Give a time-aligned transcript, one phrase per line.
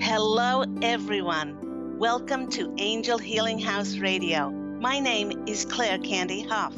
[0.00, 1.98] Hello, everyone.
[1.98, 4.50] Welcome to Angel Healing House Radio.
[4.50, 6.74] My name is Claire Candy Hough.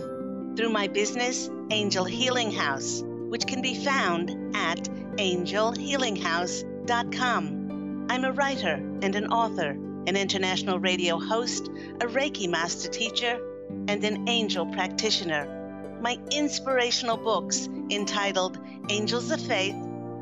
[0.57, 8.07] Through my business, Angel Healing House, which can be found at angelhealinghouse.com.
[8.11, 9.77] I'm a writer and an author,
[10.07, 11.69] an international radio host,
[12.01, 13.39] a Reiki master teacher,
[13.89, 15.98] and an angel practitioner.
[16.01, 18.59] My inspirational books entitled
[18.89, 19.77] Angels of Faith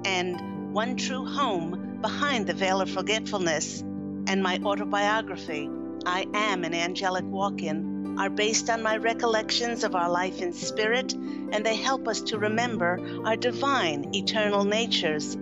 [0.05, 5.71] and One True Home Behind the Veil of Forgetfulness, and my autobiography,
[6.05, 10.53] I Am an Angelic Walk In, are based on my recollections of our life in
[10.53, 11.15] spirit,
[11.53, 15.37] and they help us to remember our divine, eternal natures.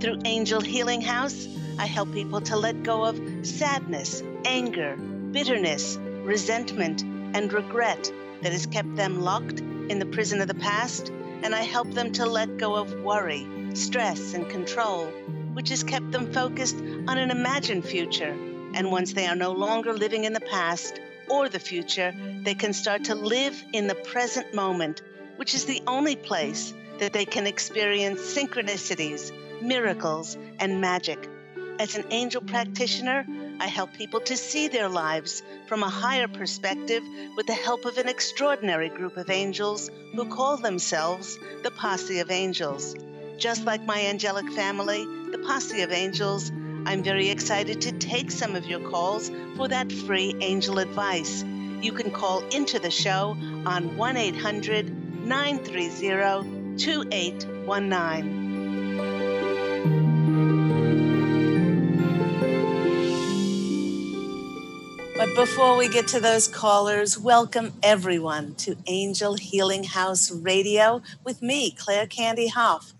[0.00, 7.02] Through Angel Healing House, I help people to let go of sadness, anger, bitterness, resentment,
[7.02, 8.10] and regret
[8.42, 11.10] that has kept them locked in the prison of the past,
[11.42, 15.12] and I help them to let go of worry, stress, and control
[15.56, 16.76] which has kept them focused
[17.08, 18.36] on an imagined future.
[18.74, 21.00] And once they are no longer living in the past
[21.30, 25.00] or the future, they can start to live in the present moment,
[25.36, 31.28] which is the only place that they can experience synchronicities, miracles, and magic.
[31.78, 33.26] As an angel practitioner,
[33.58, 37.02] I help people to see their lives from a higher perspective
[37.36, 42.30] with the help of an extraordinary group of angels who call themselves the Posse of
[42.30, 42.94] Angels.
[43.38, 46.50] Just like my angelic family, the Posse of Angels,
[46.86, 51.44] I'm very excited to take some of your calls for that free angel advice.
[51.82, 58.46] You can call into the show on 1 800 930 2819.
[65.16, 71.42] But before we get to those callers, welcome everyone to Angel Healing House Radio with
[71.42, 72.94] me, Claire Candy Hough.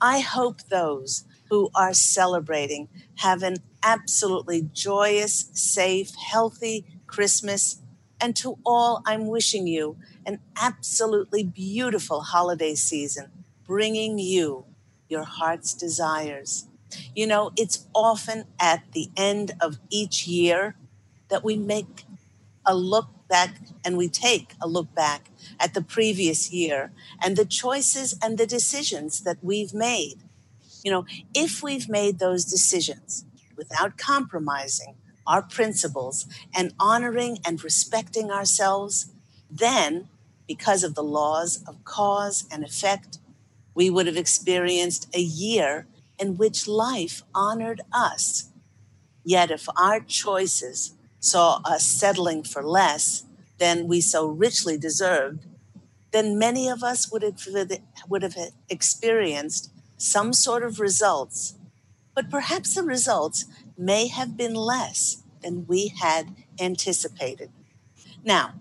[0.00, 7.80] I hope those who are celebrating have an absolutely joyous, safe, healthy Christmas.
[8.24, 13.30] And to all, I'm wishing you an absolutely beautiful holiday season,
[13.66, 14.64] bringing you
[15.10, 16.66] your heart's desires.
[17.14, 20.74] You know, it's often at the end of each year
[21.28, 22.06] that we make
[22.64, 25.28] a look back and we take a look back
[25.60, 26.92] at the previous year
[27.22, 30.16] and the choices and the decisions that we've made.
[30.82, 34.94] You know, if we've made those decisions without compromising
[35.26, 39.06] our principles and honoring and respecting ourselves,
[39.50, 40.08] then
[40.46, 43.18] because of the laws of cause and effect,
[43.74, 45.86] we would have experienced a year
[46.18, 48.50] in which life honored us.
[49.24, 53.24] Yet, if our choices saw us settling for less
[53.58, 55.46] than we so richly deserved,
[56.12, 57.40] then many of us would have,
[58.08, 58.36] would have
[58.68, 61.54] experienced some sort of results.
[62.14, 63.46] But perhaps the results
[63.76, 67.50] may have been less than we had anticipated.
[68.24, 68.54] Now,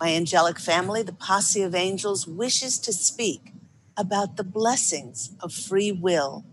[0.00, 3.52] my angelic family, the posse of angels, wishes to speak
[3.96, 6.44] about the blessings of free will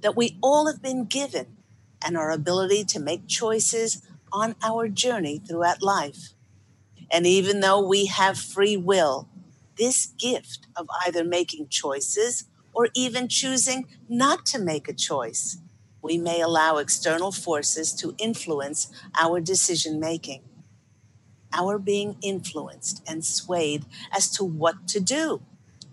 [0.00, 1.56] that we all have been given
[2.04, 4.02] and our ability to make choices
[4.32, 6.30] on our journey throughout life.
[7.10, 9.28] And even though we have free will,
[9.76, 15.58] this gift of either making choices or even choosing not to make a choice,
[16.02, 18.88] we may allow external forces to influence
[19.20, 20.42] our decision making.
[21.52, 25.42] Our being influenced and swayed as to what to do,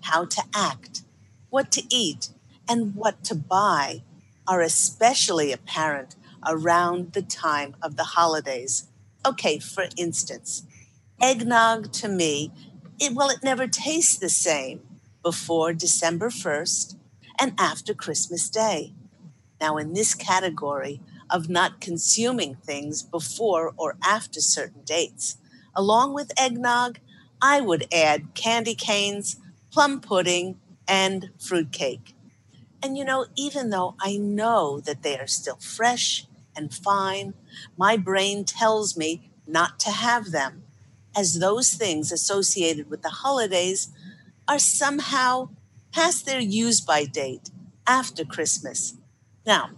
[0.02, 1.02] how to act,
[1.50, 2.30] what to eat,
[2.70, 4.04] and what to buy
[4.48, 6.16] are especially apparent
[6.48, 8.88] around the time of the holidays.
[9.26, 10.64] Okay, for instance,
[11.22, 12.52] eggnog to me,
[13.00, 14.82] it, well, it never tastes the same
[15.24, 16.96] before December 1st
[17.40, 18.94] and after Christmas Day.
[19.60, 25.38] Now, in this category of not consuming things before or after certain dates,
[25.76, 27.00] along with eggnog,
[27.42, 29.38] I would add candy canes,
[29.72, 32.16] plum pudding, and fruitcake.
[32.82, 37.34] And you know, even though I know that they are still fresh and fine,
[37.78, 40.64] my brain tells me not to have them,
[41.16, 43.90] as those things associated with the holidays
[44.48, 45.50] are somehow
[45.92, 47.50] past their use by date
[47.88, 48.96] after Christmas.
[49.48, 49.70] Now,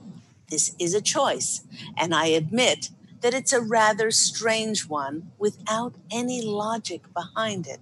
[0.49, 1.61] this is a choice,
[1.95, 2.89] and I admit
[3.21, 7.79] that it's a rather strange one without any logic behind it.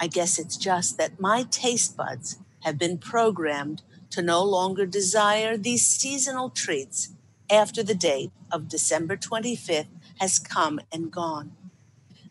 [0.00, 5.58] I guess it's just that my taste buds have been programmed to no longer desire
[5.58, 7.10] these seasonal treats
[7.50, 9.88] after the date of December 25th
[10.20, 11.52] has come and gone.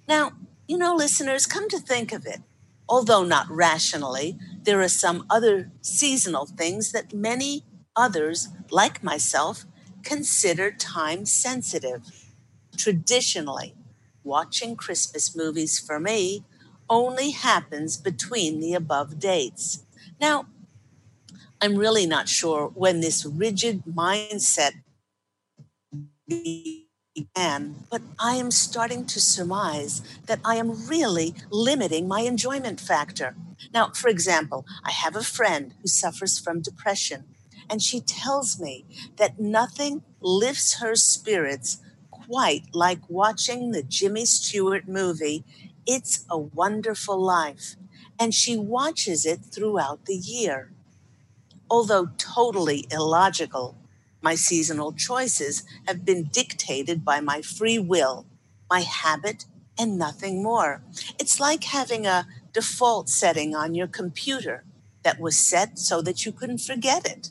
[0.08, 0.32] Now,
[0.68, 2.42] you know, listeners, come to think of it,
[2.90, 7.64] although not rationally, there are some other seasonal things that many
[7.98, 9.66] others, like myself,
[10.04, 12.02] consider time sensitive.
[12.78, 13.76] Traditionally,
[14.24, 16.46] watching Christmas movies for me
[16.90, 19.84] only happens between the above dates.
[20.22, 20.46] Now,
[21.60, 24.74] I'm really not sure when this rigid mindset
[26.28, 33.36] began, but I am starting to surmise that I am really limiting my enjoyment factor.
[33.74, 37.24] Now, for example, I have a friend who suffers from depression,
[37.70, 38.86] and she tells me
[39.18, 41.80] that nothing lifts her spirits
[42.12, 45.44] quite like watching the Jimmy Stewart movie,
[45.86, 47.76] It's a Wonderful Life,
[48.20, 50.72] and she watches it throughout the year.
[51.70, 53.78] Although totally illogical,
[54.22, 58.26] my seasonal choices have been dictated by my free will,
[58.70, 59.46] my habit,
[59.78, 60.82] and nothing more.
[61.20, 64.64] It's like having a default setting on your computer
[65.04, 67.30] that was set so that you couldn't forget it.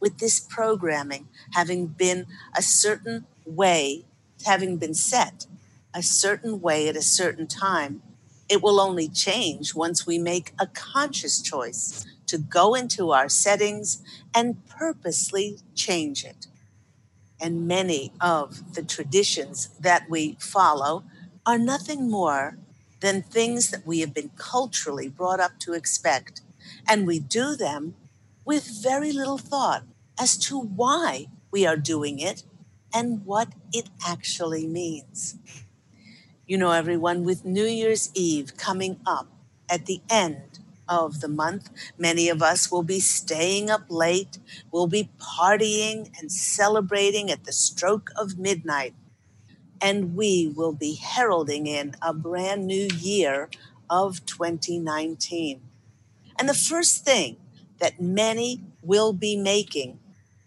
[0.00, 4.04] With this programming having been a certain way,
[4.46, 5.46] having been set
[5.94, 8.02] a certain way at a certain time,
[8.48, 14.02] it will only change once we make a conscious choice to go into our settings
[14.34, 16.46] and purposely change it.
[17.40, 21.04] And many of the traditions that we follow
[21.46, 22.58] are nothing more
[23.00, 26.42] than things that we have been culturally brought up to expect.
[26.88, 27.94] And we do them
[28.48, 29.84] with very little thought
[30.18, 32.44] as to why we are doing it
[32.94, 35.36] and what it actually means.
[36.46, 39.26] You know, everyone, with New Year's Eve coming up
[39.68, 41.68] at the end of the month.
[41.98, 44.38] Many of us will be staying up late,
[44.72, 48.94] will be partying and celebrating at the stroke of midnight.
[49.78, 53.50] And we will be heralding in a brand new year
[53.90, 55.60] of 2019.
[56.38, 57.36] And the first thing
[57.78, 59.98] that many will be making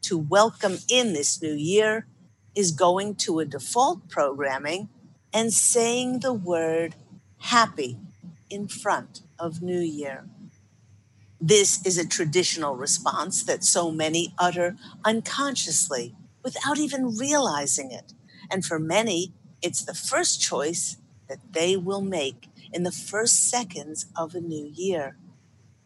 [0.04, 2.08] to welcome in this new year
[2.56, 4.90] is going to a default programming
[5.34, 6.96] and saying the word
[7.38, 7.98] happy
[8.50, 10.26] in front of New Year.
[11.40, 16.14] This is a traditional response that so many utter unconsciously
[16.44, 18.14] without even realizing it.
[18.52, 20.98] And for many, it's the first choice
[21.30, 25.18] that they will make in the first seconds of a new year.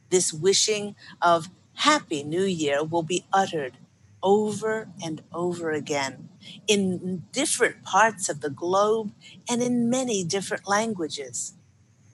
[0.09, 3.77] This wishing of Happy New Year will be uttered
[4.23, 6.29] over and over again
[6.67, 9.11] in different parts of the globe
[9.49, 11.53] and in many different languages.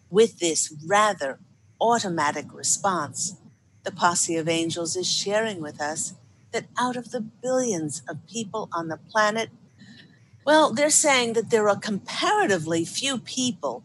[0.09, 1.39] With this rather
[1.79, 3.38] automatic response,
[3.83, 6.13] the posse of angels is sharing with us
[6.51, 9.49] that out of the billions of people on the planet,
[10.45, 13.83] well, they're saying that there are comparatively few people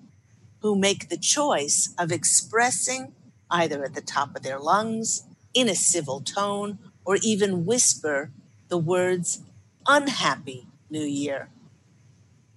[0.60, 3.12] who make the choice of expressing
[3.50, 8.30] either at the top of their lungs, in a civil tone, or even whisper
[8.68, 9.42] the words,
[9.86, 11.48] Unhappy New Year.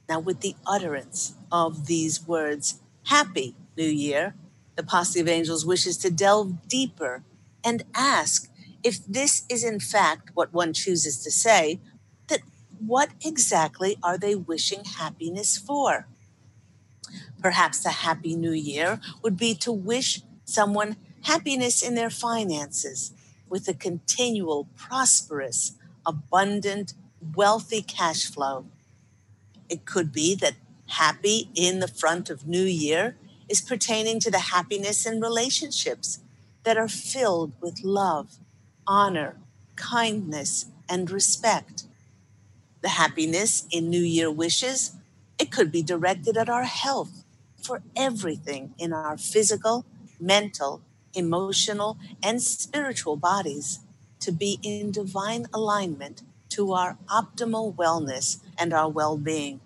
[0.08, 4.34] Now, with the utterance of these words, Happy New Year,
[4.76, 7.24] the posse of angels wishes to delve deeper
[7.64, 8.50] and ask
[8.84, 11.80] if this is in fact what one chooses to say,
[12.28, 12.40] that
[12.80, 16.08] what exactly are they wishing happiness for?
[17.42, 23.14] Perhaps a happy new year would be to wish someone happiness in their finances
[23.48, 25.74] with a continual, prosperous,
[26.06, 26.94] abundant,
[27.36, 28.66] wealthy cash flow.
[29.70, 30.56] It could be that
[30.88, 33.16] happy in the front of New Year
[33.48, 36.20] is pertaining to the happiness in relationships
[36.64, 38.38] that are filled with love,
[38.88, 39.36] honor,
[39.76, 41.84] kindness, and respect.
[42.82, 44.94] The happiness in New Year wishes,
[45.38, 47.24] it could be directed at our health
[47.62, 49.86] for everything in our physical,
[50.20, 50.82] mental,
[51.14, 53.80] emotional, and spiritual bodies
[54.20, 59.62] to be in divine alignment to our optimal wellness and our well being.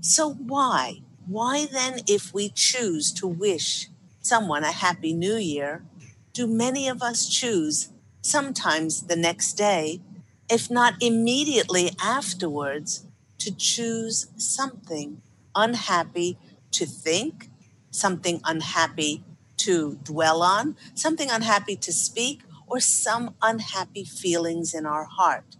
[0.00, 3.88] So, why why then, if we choose to wish
[4.22, 5.84] someone a happy new year,
[6.32, 7.90] do many of us choose,
[8.22, 10.00] sometimes the next day,
[10.48, 13.04] if not immediately afterwards,
[13.40, 15.20] to choose something
[15.54, 16.38] unhappy
[16.70, 17.50] to think,
[17.90, 19.22] something unhappy
[19.58, 25.56] to dwell on, something unhappy to speak, or some unhappy feelings in our heart?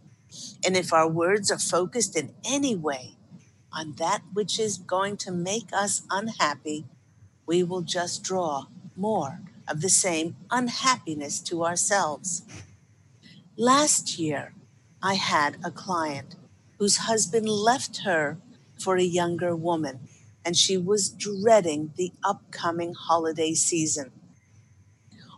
[0.64, 3.16] And if our words are focused in any way
[3.72, 6.86] on that which is going to make us unhappy,
[7.46, 12.42] we will just draw more of the same unhappiness to ourselves.
[13.56, 14.54] Last year,
[15.02, 16.36] I had a client
[16.78, 18.38] whose husband left her
[18.78, 20.07] for a younger woman,
[20.48, 24.10] and she was dreading the upcoming holiday season.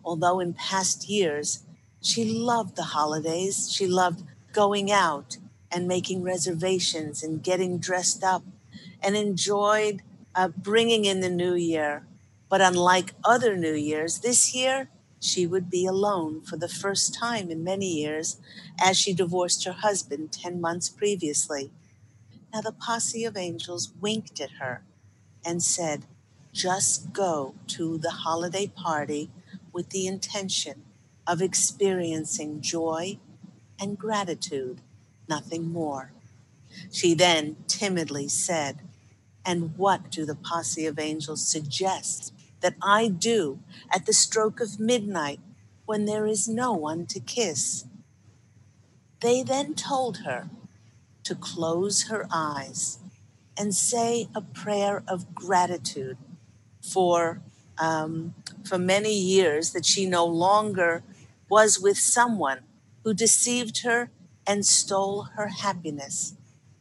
[0.05, 1.65] Although in past years,
[2.01, 5.39] she loved the holidays, she loved going out
[5.69, 8.45] and making reservations and getting dressed up
[9.03, 10.03] and enjoyed
[10.37, 12.07] uh, bringing in the new year.
[12.49, 17.51] But unlike other New Years, this year she would be alone for the first time
[17.51, 18.37] in many years
[18.81, 21.73] as she divorced her husband 10 months previously.
[22.53, 24.85] Now the posse of angels winked at her
[25.45, 26.07] and said,
[26.53, 29.31] Just go to the holiday party
[29.73, 30.83] with the intention
[31.27, 33.19] of experiencing joy
[33.81, 34.81] and gratitude,
[35.29, 36.13] nothing more.
[36.93, 38.81] She then timidly said,
[39.45, 43.61] And what do the posse of angels suggest that I do
[43.93, 45.41] at the stroke of midnight
[45.87, 47.85] when there is no one to kiss?
[49.21, 50.51] They then told her
[51.25, 53.00] to close her eyes
[53.61, 56.17] and say a prayer of gratitude
[56.81, 57.43] for
[57.77, 61.03] um, for many years that she no longer
[61.51, 62.61] was with someone
[63.05, 64.09] who deceived her
[64.47, 66.37] and stole her happiness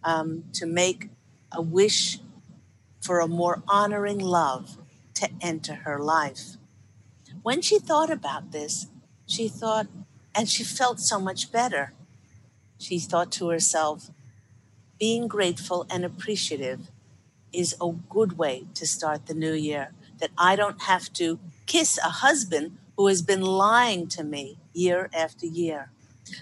[0.05, 1.09] um, to make
[1.51, 2.19] a wish
[3.01, 4.77] for a more honoring love
[5.15, 6.55] to enter her life.
[7.43, 8.87] When she thought about this,
[9.25, 9.87] she thought,
[10.33, 11.91] and she felt so much better.
[12.77, 14.11] She thought to herself,
[14.99, 16.91] being grateful and appreciative
[17.53, 19.91] is a good way to start the new year.
[20.19, 25.09] That I don't have to kiss a husband who has been lying to me year
[25.13, 25.91] after year.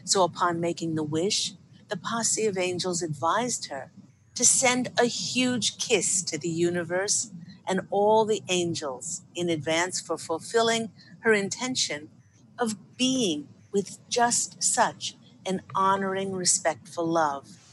[0.04, 1.54] So, upon making the wish,
[1.88, 3.92] the posse of angels advised her
[4.36, 7.32] to send a huge kiss to the universe
[7.68, 12.10] and all the angels in advance for fulfilling her intention
[12.58, 17.67] of being with just such an honoring, respectful love.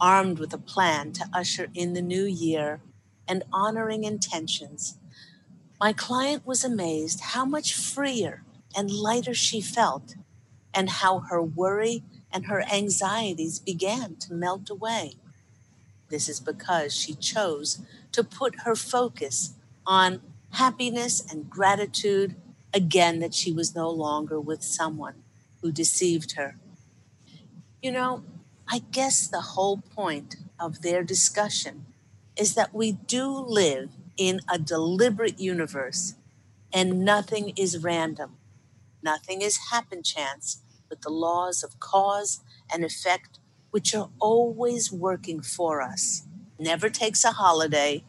[0.00, 2.80] Armed with a plan to usher in the new year
[3.26, 4.98] and honoring intentions,
[5.80, 8.42] my client was amazed how much freer
[8.76, 10.14] and lighter she felt,
[10.74, 15.14] and how her worry and her anxieties began to melt away.
[16.10, 17.80] This is because she chose
[18.12, 19.54] to put her focus
[19.86, 22.36] on happiness and gratitude
[22.74, 25.22] again that she was no longer with someone
[25.62, 26.56] who deceived her.
[27.82, 28.22] You know,
[28.68, 31.86] I guess the whole point of their discussion
[32.36, 36.14] is that we do live in a deliberate universe
[36.72, 38.36] and nothing is random.
[39.02, 42.40] Nothing is happen chance, but the laws of cause
[42.72, 43.38] and effect,
[43.70, 46.26] which are always working for us.
[46.58, 48.04] Never takes a holiday,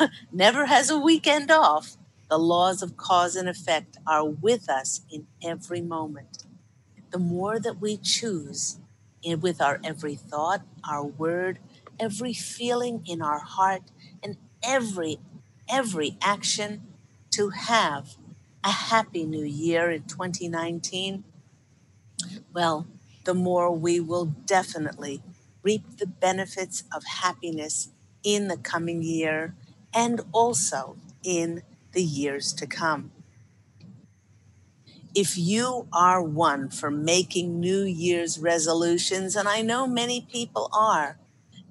[0.32, 1.96] never has a weekend off.
[2.30, 6.44] The laws of cause and effect are with us in every moment.
[7.10, 8.78] The more that we choose
[9.40, 11.58] with our every thought, our word,
[11.98, 13.82] every feeling in our heart,
[14.22, 15.18] and every
[15.68, 16.82] every action
[17.30, 18.16] to have
[18.64, 21.24] a happy new year in 2019,
[22.52, 22.86] well,
[23.24, 25.22] the more we will definitely
[25.62, 27.90] reap the benefits of happiness
[28.24, 29.54] in the coming year
[29.94, 31.62] and also in
[31.92, 33.12] the years to come.
[35.14, 41.18] If you are one for making New Year's resolutions, and I know many people are,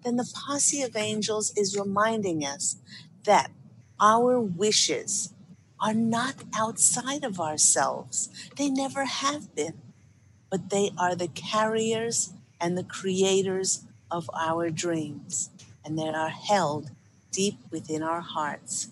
[0.03, 2.77] then the posse of angels is reminding us
[3.23, 3.51] that
[3.99, 5.33] our wishes
[5.79, 8.29] are not outside of ourselves.
[8.57, 9.79] They never have been,
[10.49, 15.49] but they are the carriers and the creators of our dreams,
[15.85, 16.89] and they are held
[17.31, 18.89] deep within our hearts.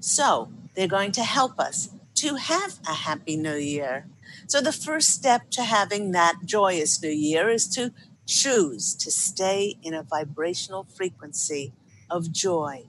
[0.00, 4.06] So, they're going to help us to have a happy new year.
[4.46, 7.92] So, the first step to having that joyous new year is to
[8.26, 11.72] choose to stay in a vibrational frequency
[12.10, 12.86] of joy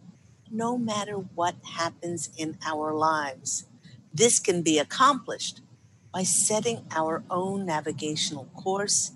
[0.52, 3.66] no matter what happens in our lives.
[4.14, 5.62] This can be accomplished
[6.14, 9.12] by setting our own navigational course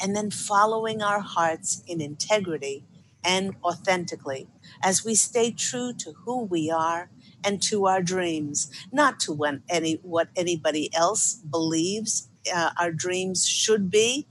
[0.00, 2.84] and then following our hearts in integrity
[3.24, 4.48] and authentically
[4.82, 7.08] as we stay true to who we are
[7.44, 13.46] and to our dreams, not to when any, what anybody else believes uh, our dreams
[13.46, 14.26] should be,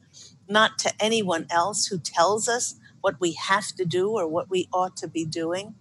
[0.50, 4.68] not to anyone else who tells us what we have to do or what we
[4.74, 5.76] ought to be doing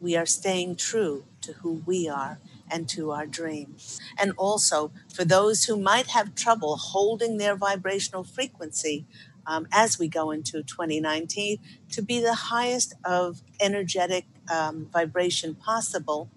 [0.00, 2.38] we are staying true to who we are
[2.70, 4.00] and to our dreams.
[4.18, 9.06] And also, for those who might have trouble holding their vibrational frequency
[9.46, 11.58] um, as we go into 2019,
[11.92, 16.30] to be the highest of energetic um, vibration possible,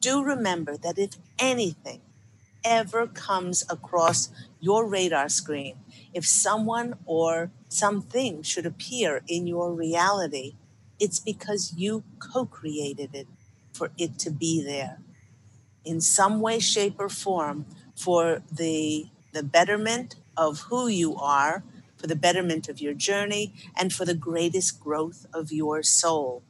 [0.00, 2.00] do remember that if anything
[2.64, 5.76] ever comes across your radar screen,
[6.14, 10.54] if someone or something should appear in your reality,
[11.00, 13.26] it's because you co created it
[13.72, 14.98] for it to be there
[15.84, 21.62] in some way, shape, or form for the, the betterment of who you are,
[21.96, 26.42] for the betterment of your journey, and for the greatest growth of your soul.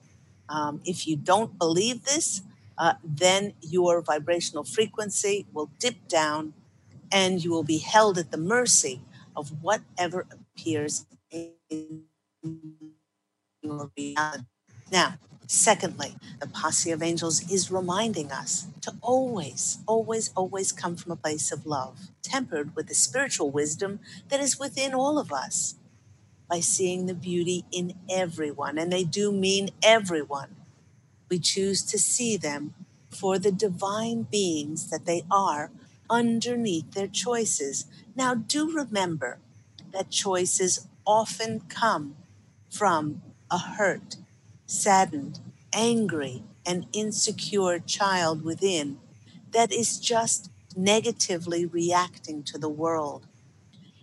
[0.52, 2.42] Um, if you don't believe this,
[2.78, 6.54] uh, then your vibrational frequency will dip down
[7.12, 9.02] and you will be held at the mercy
[9.36, 12.04] of whatever appears in
[13.62, 14.44] your reality.
[14.92, 15.16] Now,
[15.46, 21.16] secondly, the posse of angels is reminding us to always, always, always come from a
[21.16, 25.76] place of love, tempered with the spiritual wisdom that is within all of us
[26.52, 28.76] by seeing the beauty in everyone.
[28.76, 30.54] And they do mean everyone.
[31.30, 32.74] We choose to see them
[33.08, 35.70] for the divine beings that they are
[36.10, 37.86] underneath their choices.
[38.14, 39.38] Now, do remember
[39.94, 42.16] that choices often come
[42.68, 44.16] from a hurt,
[44.66, 45.40] saddened,
[45.72, 48.98] angry, and insecure child within
[49.52, 53.26] that is just negatively reacting to the world.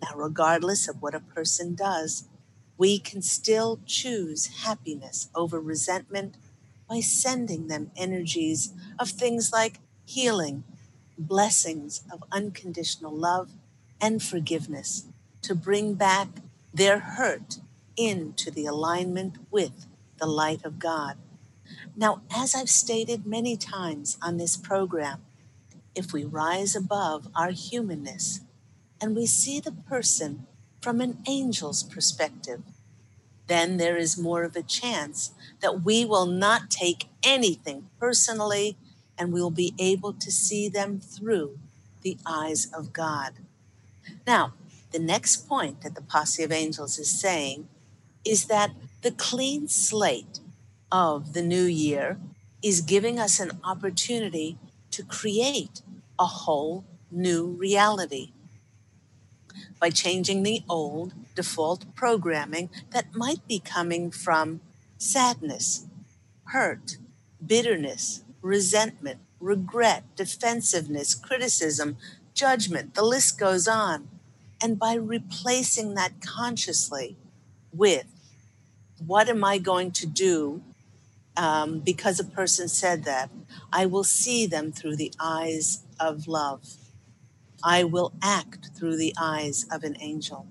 [0.01, 2.25] Now, regardless of what a person does,
[2.79, 6.35] we can still choose happiness over resentment
[6.89, 10.63] by sending them energies of things like healing,
[11.17, 13.51] blessings of unconditional love,
[13.99, 15.03] and forgiveness
[15.41, 16.29] to bring back
[16.73, 17.57] their hurt
[17.97, 19.85] into the alignment with
[20.17, 21.17] the light of God.
[21.97, 25.19] Now, as I've stated many times on this program,
[25.93, 28.39] if we rise above our humanness
[29.01, 30.47] and we see the person
[30.81, 32.61] from an angel's perspective,
[33.47, 35.31] then there is more of a chance
[35.61, 38.77] that we will not take anything personally
[39.17, 41.59] and we will be able to see them through
[42.01, 43.33] the eyes of God.
[44.25, 44.53] Now,
[44.91, 47.67] the next point that the posse of angels is saying
[48.23, 48.71] is that
[49.01, 50.39] the clean slate
[50.91, 52.17] of the new year
[52.63, 54.57] is giving us an opportunity
[54.91, 55.81] to create
[56.17, 58.31] a whole new reality
[59.79, 64.61] by changing the old default programming that might be coming from
[64.97, 65.85] sadness,
[66.45, 66.97] hurt,
[67.45, 71.97] bitterness, resentment, regret, defensiveness, criticism,
[72.33, 72.93] judgment.
[72.93, 74.09] The list goes on.
[74.61, 77.15] And by replacing that consciously
[77.71, 78.05] with
[79.05, 80.61] what am I going to do
[81.37, 83.29] um, because a person said that,
[83.71, 86.75] I will see them through the eyes of love.
[87.63, 90.47] I will act through the eyes of an angel.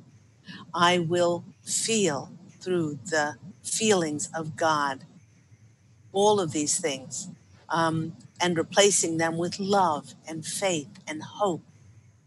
[0.74, 5.04] I will feel through the feelings of God.
[6.12, 7.28] All of these things.
[7.68, 11.62] Um, and replacing them with love and faith and hope,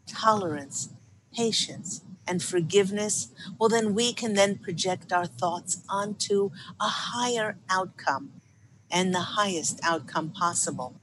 [0.07, 0.89] tolerance,
[1.33, 8.31] patience, and forgiveness, well, then we can then project our thoughts onto a higher outcome
[8.91, 11.00] and the highest outcome possible.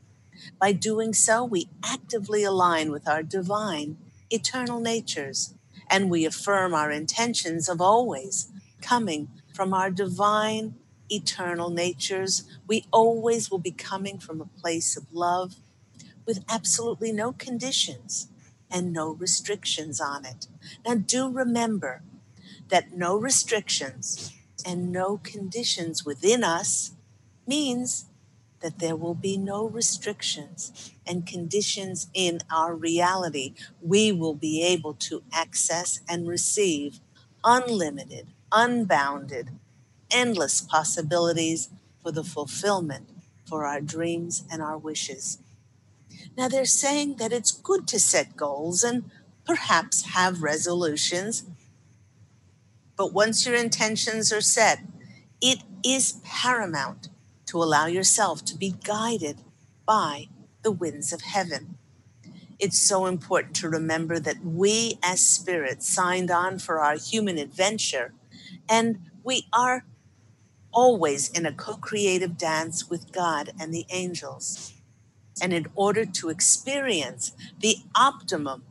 [0.61, 3.99] By doing so, we actively align with our divine,
[4.31, 5.55] eternal natures,
[5.91, 8.49] and we affirm our intentions of always
[8.81, 10.75] coming from our divine,
[11.11, 12.45] eternal natures.
[12.67, 15.57] We always will be coming from a place of love
[16.27, 18.29] with absolutely no conditions
[18.71, 20.47] and no restrictions on it.
[20.87, 22.03] Now, do remember
[22.69, 24.33] that no restrictions
[24.65, 26.93] and no conditions within us
[27.47, 28.07] means
[28.61, 33.55] that there will be no restrictions and conditions in our reality.
[33.81, 37.01] We will be able to access and receive
[37.45, 39.51] unlimited, unbounded,
[40.11, 41.69] endless possibilities
[42.03, 43.09] for the fulfillment
[43.45, 45.39] for our dreams and our wishes.
[46.37, 49.11] Now, they're saying that it's good to set goals and
[49.47, 51.45] perhaps have resolutions.
[52.97, 54.81] But once your intentions are set,
[55.41, 57.09] it is paramount
[57.49, 59.39] to allow yourself to be guided
[59.87, 60.29] by
[60.63, 61.79] the winds of heaven.
[62.59, 68.13] It's so important to remember that we as spirits signed on for our human adventure,
[68.69, 69.85] and we are
[70.73, 74.75] always in a co creative dance with God and the angels.
[75.41, 78.65] And in order to experience the optimum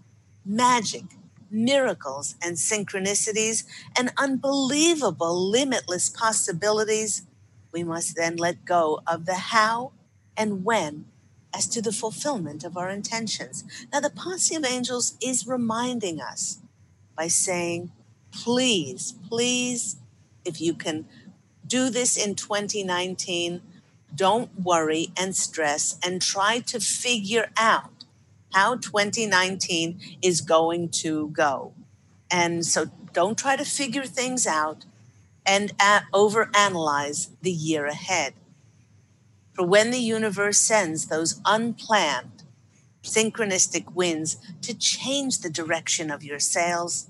[0.46, 1.04] magic,
[1.50, 3.63] miracles, and synchronicities,
[3.98, 7.24] and unbelievable limitless possibilities,
[7.72, 9.92] we must then let go of the how
[10.36, 11.06] and when
[11.54, 13.64] as to the fulfillment of our intentions.
[13.92, 16.60] Now, the posse of angels is reminding us
[17.16, 17.92] by saying,
[18.32, 19.98] please, please,
[20.46, 21.06] if you can
[21.66, 23.62] do this in 2019,
[24.16, 28.06] Don't worry and stress and try to figure out
[28.54, 31.74] how 2019 is going to go.
[32.32, 34.86] And so don't try to figure things out
[35.48, 35.74] and
[36.14, 38.34] overanalyze the year ahead.
[39.54, 42.44] For when the universe sends those unplanned,
[43.02, 47.08] synchronistic winds to change the direction of your sails,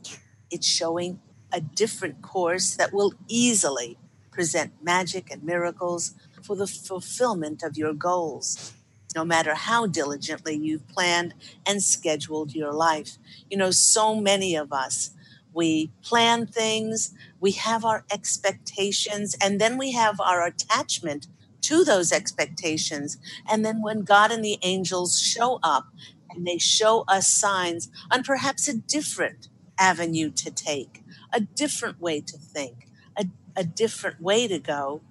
[0.50, 1.19] it's showing
[1.52, 3.97] a different course that will easily
[4.32, 8.73] present magic and miracles for the fulfillment of your goals,
[9.15, 11.34] no matter how diligently you've planned
[11.65, 13.17] and scheduled your life.
[13.50, 15.12] You know, so many of us,
[15.54, 21.28] we plan things, we have our expectations, and then we have our attachment
[21.62, 23.17] to those expectations.
[23.50, 25.88] And then when God and the angels show up
[26.30, 32.21] and they show us signs on perhaps a different avenue to take, a different way
[32.21, 35.02] to think, a, a different way to go,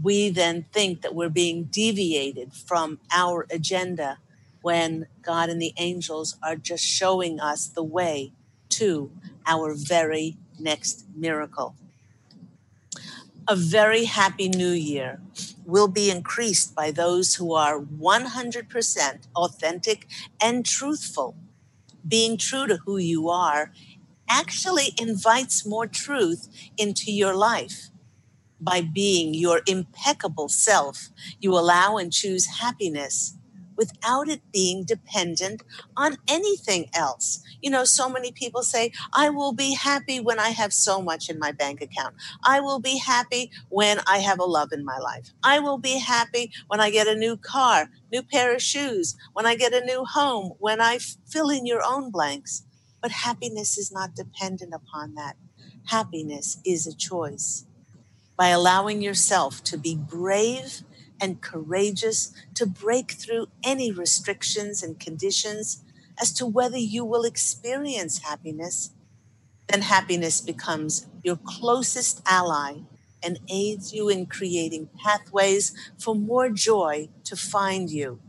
[0.00, 4.18] we then think that we're being deviated from our agenda
[4.62, 8.32] when God and the angels are just showing us the way
[8.70, 9.10] to
[9.46, 11.74] our very next miracle
[13.50, 15.20] a very happy new year
[15.64, 20.06] will be increased by those who are 100% authentic
[20.40, 21.34] and truthful.
[22.06, 23.72] Being true to who you are
[24.28, 27.90] actually invites more truth into your life.
[28.60, 31.08] By being your impeccable self,
[31.40, 33.36] you allow and choose happiness
[33.80, 35.62] without it being dependent
[35.96, 37.42] on anything else.
[37.62, 41.30] You know, so many people say, I will be happy when I have so much
[41.30, 42.16] in my bank account.
[42.44, 45.30] I will be happy when I have a love in my life.
[45.44, 49.46] I will be happy when I get a new car, new pair of shoes, when
[49.46, 50.98] I get a new home, when I
[51.32, 52.64] fill in your own blanks.
[53.02, 55.36] But happiness is not dependent upon that.
[55.86, 57.66] Happiness is a choice.
[58.36, 60.82] By allowing yourself to be brave
[61.20, 65.82] and courageous to break through any restrictions and conditions
[66.20, 68.90] as to whether you will experience happiness,
[69.68, 72.78] then happiness becomes your closest ally
[73.22, 78.20] and aids you in creating pathways for more joy to find you.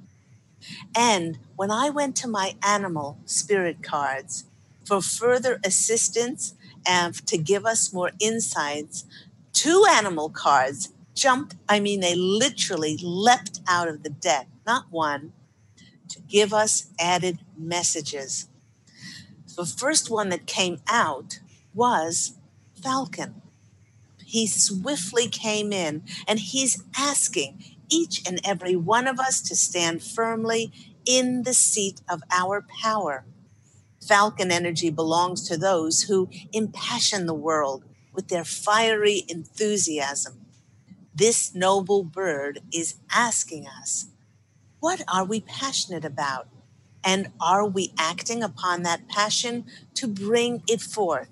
[0.95, 4.45] And when I went to my animal spirit cards
[4.85, 6.53] for further assistance
[6.85, 9.05] and to give us more insights,
[9.53, 15.33] two animal cards jumped, I mean, they literally leapt out of the deck, not one,
[16.09, 18.47] to give us added messages.
[19.55, 21.39] The first one that came out
[21.73, 22.33] was
[22.81, 23.41] Falcon.
[24.25, 30.01] He swiftly came in and he's asking each and every one of us to stand
[30.01, 30.71] firmly
[31.05, 33.25] in the seat of our power.
[34.05, 40.45] Falcon energy belongs to those who impassion the world with their fiery enthusiasm
[41.13, 44.07] this noble bird is asking us,
[44.79, 46.47] what are we passionate about?
[47.03, 51.29] And are we acting upon that passion to bring it forth?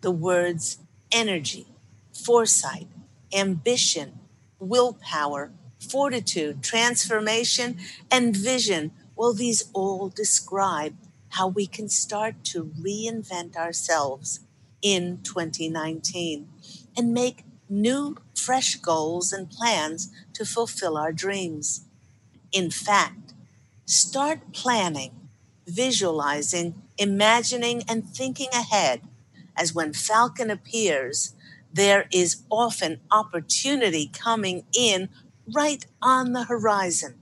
[0.00, 0.78] The words
[1.12, 1.66] energy,
[2.12, 2.88] foresight,
[3.32, 4.18] ambition,
[4.58, 7.78] willpower, fortitude, transformation,
[8.10, 8.92] and vision.
[9.16, 10.96] Well, these all describe
[11.30, 14.40] how we can start to reinvent ourselves
[14.82, 16.48] in 2019
[16.96, 21.86] and make new, fresh goals and plans to fulfill our dreams.
[22.52, 23.34] In fact,
[23.86, 25.28] start planning,
[25.66, 29.02] visualizing, imagining, and thinking ahead,
[29.56, 31.34] as when Falcon appears,
[31.72, 35.08] there is often opportunity coming in
[35.52, 37.16] right on the horizon.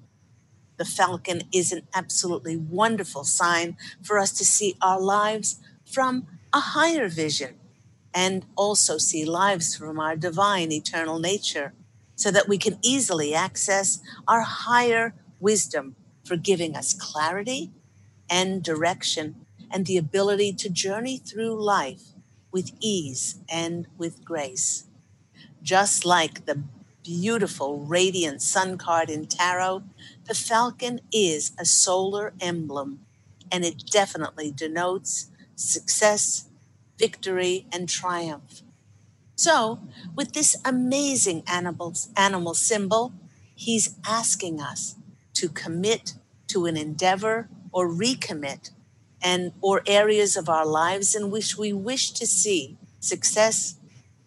[0.76, 6.60] The falcon is an absolutely wonderful sign for us to see our lives from a
[6.60, 7.54] higher vision
[8.14, 11.72] and also see lives from our divine eternal nature
[12.14, 17.70] so that we can easily access our higher wisdom for giving us clarity
[18.28, 19.34] and direction
[19.70, 22.12] and the ability to journey through life
[22.52, 24.84] with ease and with grace.
[25.62, 26.62] Just like the
[27.02, 29.82] beautiful radiant sun card in tarot,
[30.26, 33.00] the falcon is a solar emblem
[33.50, 36.48] and it definitely denotes success
[37.02, 38.62] victory, and triumph.
[39.34, 39.80] So,
[40.14, 43.12] with this amazing animal, animal symbol,
[43.56, 44.94] he's asking us
[45.34, 46.14] to commit
[46.46, 48.70] to an endeavor or recommit
[49.20, 53.76] and or areas of our lives in which we wish to see success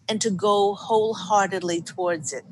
[0.06, 2.44] and to go wholeheartedly towards it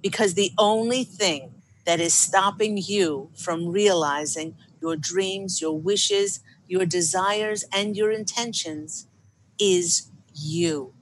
[0.00, 1.52] because the only thing
[1.84, 9.06] that is stopping you from realizing your dreams your wishes your desires and your intentions
[9.58, 10.92] is you.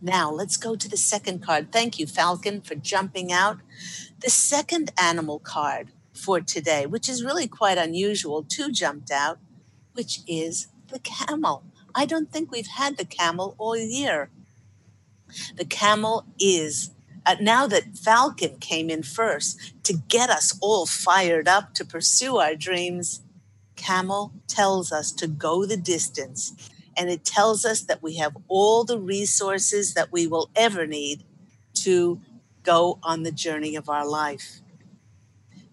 [0.00, 1.72] Now, let's go to the second card.
[1.72, 3.58] Thank you, Falcon, for jumping out.
[4.20, 9.38] The second animal card for today, which is really quite unusual, two jumped out,
[9.94, 11.64] which is the camel.
[11.94, 14.30] I don't think we've had the camel all year.
[15.56, 16.90] The camel is,
[17.26, 22.36] uh, now that Falcon came in first to get us all fired up to pursue
[22.36, 23.20] our dreams,
[23.78, 26.52] Camel tells us to go the distance
[26.98, 31.24] and it tells us that we have all the resources that we will ever need
[31.74, 32.20] to
[32.64, 34.60] go on the journey of our life.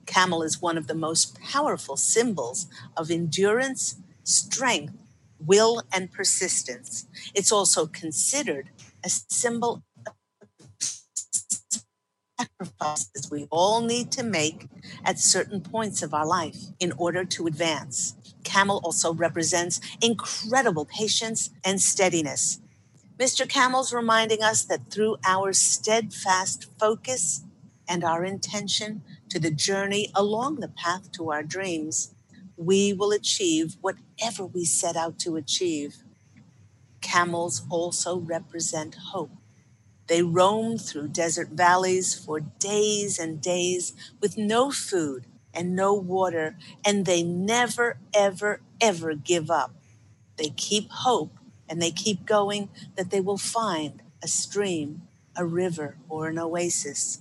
[0.06, 4.94] Camel is one of the most powerful symbols of endurance, strength,
[5.40, 7.08] will, and persistence.
[7.36, 8.70] It's also considered
[9.06, 10.14] a symbol of
[12.40, 14.68] sacrifices we all need to make
[15.06, 21.52] at certain points of our life in order to advance camel also represents incredible patience
[21.66, 22.62] and steadiness.
[23.20, 23.48] Mr.
[23.48, 27.44] Camel's reminding us that through our steadfast focus
[27.88, 32.14] and our intention to the journey along the path to our dreams,
[32.58, 35.98] we will achieve whatever we set out to achieve.
[37.02, 39.32] Camels also represent hope.
[40.08, 46.58] They roam through desert valleys for days and days with no food and no water,
[46.86, 49.74] and they never, ever, ever give up.
[50.38, 51.32] They keep hope
[51.70, 55.04] and they keep going that they will find a stream,
[55.36, 57.20] a river, or an oasis.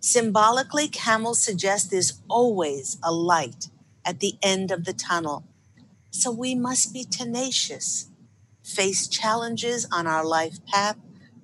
[0.00, 3.68] Symbolically, camels suggest there's always a light
[4.04, 5.44] at the end of the tunnel.
[6.10, 8.08] So we must be tenacious,
[8.62, 10.96] face challenges on our life path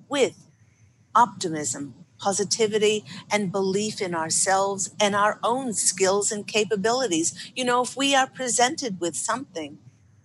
[0.07, 0.47] with
[1.15, 7.51] optimism positivity and belief in ourselves and our own skills and capabilities.
[7.53, 9.77] You know, if we are presented with something,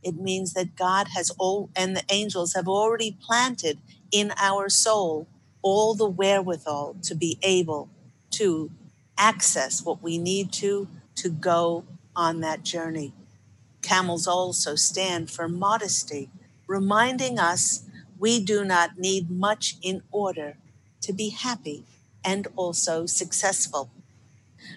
[0.04, 3.78] it means that God has all and the angels have already planted
[4.12, 5.26] in our soul
[5.60, 7.90] all the wherewithal to be able
[8.30, 8.70] to
[9.18, 11.84] access what we need to to go
[12.14, 13.12] on that journey.
[13.82, 16.30] Camels also stand for modesty,
[16.68, 17.82] reminding us
[18.18, 20.56] we do not need much in order
[21.02, 21.84] to be happy
[22.24, 23.90] and also successful.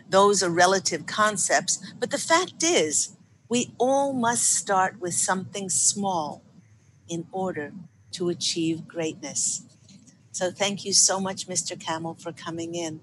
[0.10, 3.16] Those are relative concepts, but the fact is,
[3.50, 6.42] we all must start with something small
[7.10, 7.74] in order
[8.12, 9.64] to achieve greatness.
[10.32, 11.78] So, thank you so much, Mr.
[11.78, 13.02] Camel, for coming in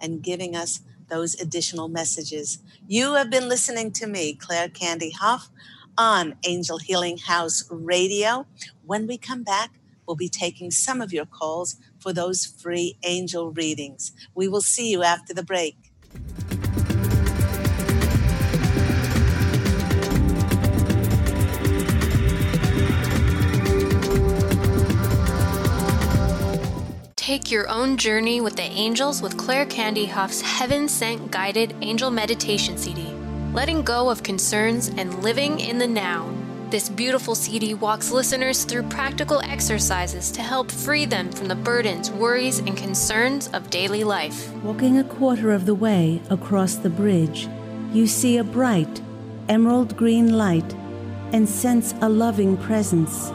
[0.00, 2.58] and giving us those additional messages.
[2.86, 5.48] You have been listening to me, Claire Candy Hough,
[5.96, 8.46] on Angel Healing House Radio.
[8.84, 9.70] When we come back,
[10.06, 14.12] we'll be taking some of your calls for those free angel readings.
[14.34, 15.74] We will see you after the break.
[27.16, 32.10] Take your own journey with the angels with Claire Candy Hough's Heaven Sent Guided Angel
[32.10, 33.02] Meditation CD.
[33.54, 36.33] Letting go of concerns and living in the now.
[36.74, 42.10] This beautiful CD walks listeners through practical exercises to help free them from the burdens,
[42.10, 44.52] worries, and concerns of daily life.
[44.54, 47.48] Walking a quarter of the way across the bridge,
[47.92, 49.00] you see a bright,
[49.48, 50.74] emerald green light
[51.32, 53.30] and sense a loving presence.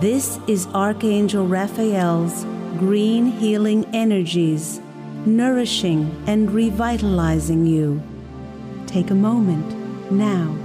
[0.00, 2.42] This is Archangel Raphael's
[2.80, 4.80] green healing energies,
[5.24, 8.02] nourishing and revitalizing you.
[8.88, 10.63] Take a moment now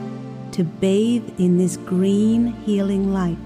[0.54, 3.38] to bathe in this green healing light.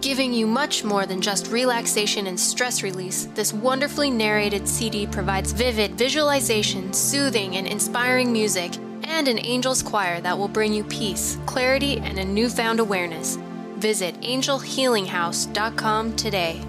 [0.00, 5.52] Giving you much more than just relaxation and stress release, this wonderfully narrated CD provides
[5.52, 8.72] vivid visualization, soothing and inspiring music,
[9.04, 13.38] and an angel's choir that will bring you peace, clarity, and a newfound awareness.
[13.78, 16.60] Visit angelhealinghouse.com today.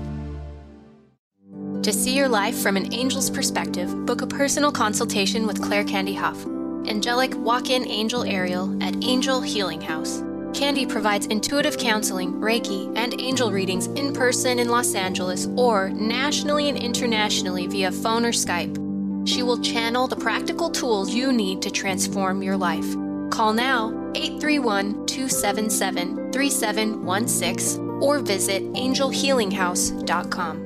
[1.83, 6.13] To see your life from an angel's perspective, book a personal consultation with Claire Candy
[6.13, 6.54] Hough
[6.87, 10.23] angelic walk in angel Ariel at Angel Healing House.
[10.53, 16.69] Candy provides intuitive counseling, Reiki, and angel readings in person in Los Angeles or nationally
[16.69, 19.27] and internationally via phone or Skype.
[19.27, 22.95] She will channel the practical tools you need to transform your life.
[23.31, 30.64] Call now 831 277 3716 or visit angelhealinghouse.com.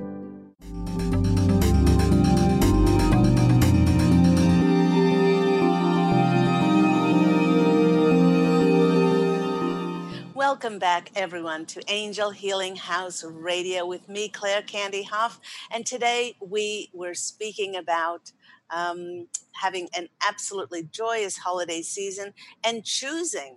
[10.62, 15.40] Welcome back, everyone, to Angel Healing House Radio with me, Claire Candy Hough.
[15.72, 18.34] And today we were speaking about
[18.70, 22.34] um, having an absolutely joyous holiday season
[22.66, 23.56] and choosing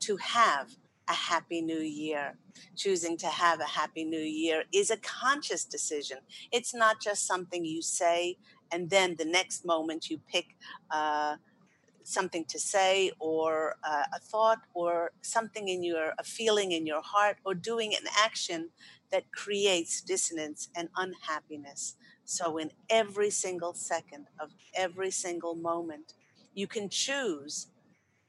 [0.00, 0.68] to have
[1.08, 2.36] a happy new year.
[2.76, 6.18] Choosing to have a happy new year is a conscious decision.
[6.52, 8.36] It's not just something you say
[8.70, 10.56] and then the next moment you pick
[10.90, 11.36] uh,
[12.04, 17.02] something to say or uh, a thought or something in your a feeling in your
[17.02, 18.70] heart or doing an action
[19.12, 26.14] that creates dissonance and unhappiness so in every single second of every single moment
[26.54, 27.68] you can choose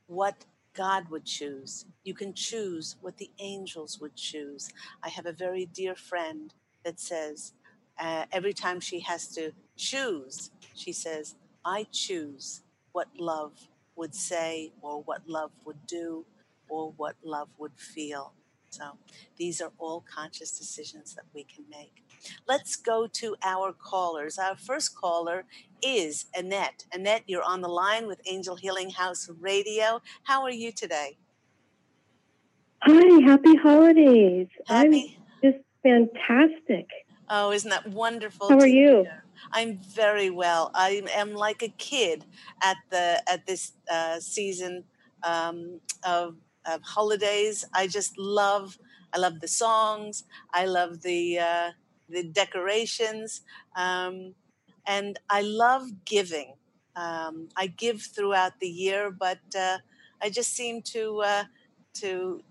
[0.07, 1.85] what God would choose.
[2.03, 4.69] You can choose what the angels would choose.
[5.03, 6.53] I have a very dear friend
[6.85, 7.53] that says
[7.99, 11.35] uh, every time she has to choose, she says,
[11.65, 12.61] I choose
[12.95, 13.51] what love
[13.97, 16.25] would say or what love would do
[16.69, 18.31] or what love would feel.
[18.69, 18.97] So
[19.35, 22.05] these are all conscious decisions that we can make.
[22.47, 24.37] Let's go to our callers.
[24.37, 25.43] Our first caller
[25.83, 26.85] is Annette.
[26.93, 30.01] Annette, you're on the line with Angel Healing House Radio.
[30.23, 31.17] How are you today?
[32.81, 34.47] Hi, happy holidays.
[34.67, 35.17] Happy.
[35.43, 36.87] I'm just fantastic.
[37.29, 38.47] Oh, isn't that wonderful?
[38.47, 39.03] How are you?
[39.03, 39.24] Hear?
[39.51, 40.71] I'm very well.
[40.73, 42.25] I am like a kid
[42.61, 44.83] at the at this uh, season
[45.23, 47.65] um, of, of holidays.
[47.73, 48.77] I just love.
[49.13, 50.23] I love the songs.
[50.53, 51.71] I love the uh,
[52.09, 53.41] the decorations,
[53.75, 54.35] um,
[54.85, 56.53] and I love giving.
[56.95, 59.77] Um, I give throughout the year, but uh,
[60.21, 61.43] I just seem to uh,
[61.95, 62.43] to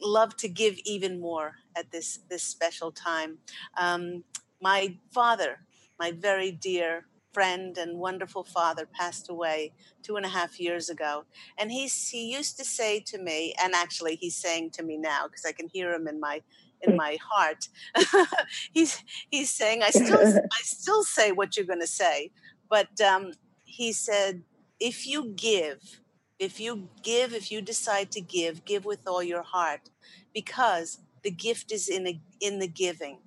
[0.00, 3.38] love to give even more at this this special time.
[3.76, 4.24] Um,
[4.60, 5.60] my father,
[5.98, 11.24] my very dear friend and wonderful father, passed away two and a half years ago,
[11.58, 15.26] and he he used to say to me, and actually he's saying to me now
[15.26, 16.42] because I can hear him in my
[16.82, 17.68] in my heart.
[18.72, 20.20] he's he's saying, I still
[20.58, 22.30] I still say what you're going to say,
[22.70, 23.32] but um,
[23.64, 24.42] he said,
[24.80, 26.00] if you give,
[26.38, 29.90] if you give, if you decide to give, give with all your heart,
[30.32, 33.18] because the gift is in a, in the giving.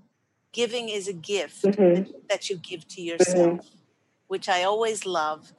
[0.53, 2.11] Giving is a gift mm-hmm.
[2.29, 3.67] that you give to yourself, mm-hmm.
[4.27, 5.53] which I always love,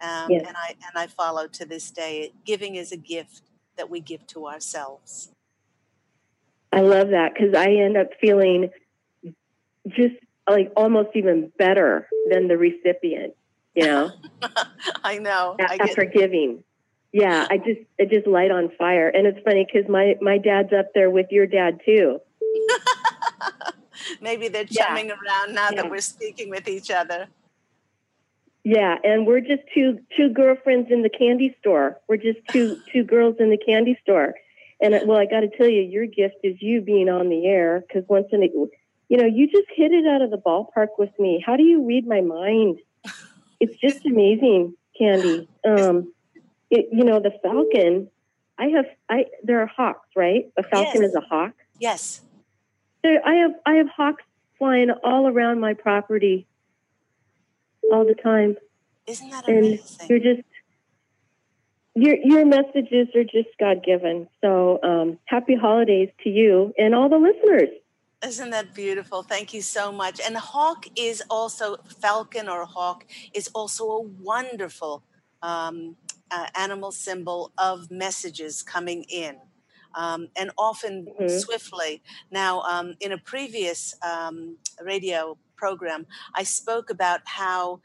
[0.00, 0.44] um, yes.
[0.46, 2.32] and I and I follow to this day.
[2.44, 3.42] Giving is a gift
[3.76, 5.30] that we give to ourselves.
[6.72, 8.70] I love that because I end up feeling
[9.88, 10.14] just
[10.48, 13.34] like almost even better than the recipient.
[13.74, 14.10] You know,
[15.04, 15.56] I know.
[15.60, 16.12] After I get...
[16.12, 16.64] giving,
[17.12, 20.72] yeah, I just I just light on fire, and it's funny because my my dad's
[20.72, 22.20] up there with your dad too.
[24.20, 25.14] Maybe they're chumming yeah.
[25.14, 25.82] around now yeah.
[25.82, 27.28] that we're speaking with each other.
[28.64, 31.98] Yeah, and we're just two two girlfriends in the candy store.
[32.08, 34.34] We're just two two girls in the candy store
[34.80, 37.80] and well, I got to tell you, your gift is you being on the air
[37.86, 41.10] because once in a, you know, you just hit it out of the ballpark with
[41.18, 41.42] me.
[41.44, 42.78] How do you read my mind?
[43.60, 45.48] It's just amazing, Candy.
[45.64, 46.12] Um,
[46.70, 48.08] it, you know, the falcon.
[48.56, 48.86] I have.
[49.08, 50.50] I there are hawks, right?
[50.56, 51.10] A falcon yes.
[51.10, 51.54] is a hawk.
[51.80, 52.20] Yes.
[53.02, 53.52] There, I have.
[53.66, 54.24] I have hawks
[54.58, 56.46] flying all around my property
[57.92, 58.56] all the time.
[59.06, 59.80] Isn't that amazing?
[60.00, 60.46] And you're just
[61.94, 64.28] your your messages are just God given.
[64.40, 67.70] So um, happy holidays to you and all the listeners.
[68.24, 69.22] Isn't that beautiful?
[69.22, 70.20] Thank you so much.
[70.24, 75.04] And hawk is also falcon or hawk is also a wonderful
[75.40, 75.96] um,
[76.30, 79.36] uh, animal symbol of messages coming in.
[79.98, 81.38] Um, and often mm-hmm.
[81.38, 82.02] swiftly.
[82.30, 87.80] Now, um, in a previous um, radio program, I spoke about how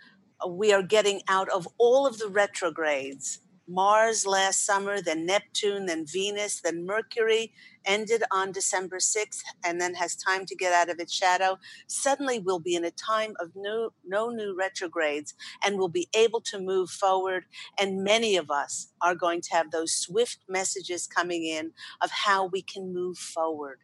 [0.47, 6.05] we are getting out of all of the retrogrades Mars last summer, then Neptune, then
[6.05, 7.53] Venus, then Mercury
[7.85, 11.57] ended on December 6th and then has time to get out of its shadow.
[11.87, 15.33] Suddenly we'll be in a time of no, no new retrogrades
[15.65, 17.45] and we'll be able to move forward.
[17.79, 21.71] And many of us are going to have those swift messages coming in
[22.01, 23.79] of how we can move forward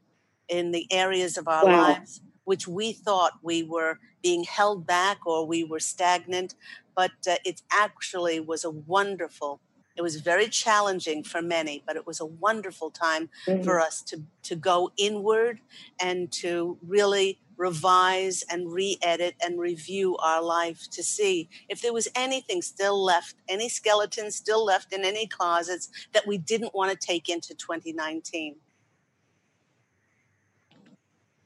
[0.49, 1.81] in the areas of our wow.
[1.89, 6.55] lives which we thought we were being held back or we were stagnant
[6.95, 9.61] but uh, it actually was a wonderful
[9.99, 13.63] it was very challenging for many, but it was a wonderful time mm-hmm.
[13.63, 15.59] for us to, to go inward
[16.01, 21.91] and to really revise and re edit and review our life to see if there
[21.91, 26.89] was anything still left, any skeletons still left in any closets that we didn't want
[26.89, 28.55] to take into 2019.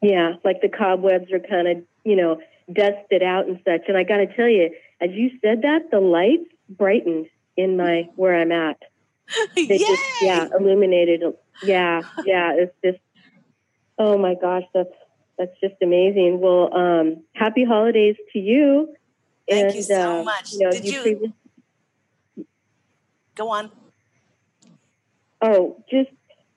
[0.03, 2.39] Yeah, like the cobwebs are kind of, you know,
[2.71, 3.81] dusted out and such.
[3.87, 4.69] And I got to tell you,
[5.01, 7.25] as you said that, the lights brightened
[7.57, 8.77] in my where I'm at.
[9.55, 11.23] They just yeah illuminated.
[11.63, 12.53] Yeah, yeah.
[12.55, 12.99] It's just
[13.97, 14.93] oh my gosh, that's
[15.37, 16.39] that's just amazing.
[16.39, 18.93] Well, um, happy holidays to you.
[19.49, 20.53] Thank and, you so uh, much.
[20.53, 21.33] You know, Did you,
[22.35, 22.47] you
[23.35, 23.71] go on?
[25.41, 26.09] Oh, just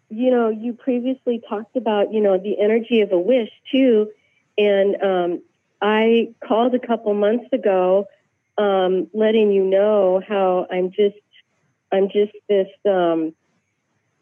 [0.09, 4.09] you know, you previously talked about, you know, the energy of a wish too.
[4.57, 5.43] And um,
[5.83, 8.07] I called a couple months ago,
[8.59, 11.17] um, letting you know how I'm just,
[11.93, 13.35] I'm just this, um,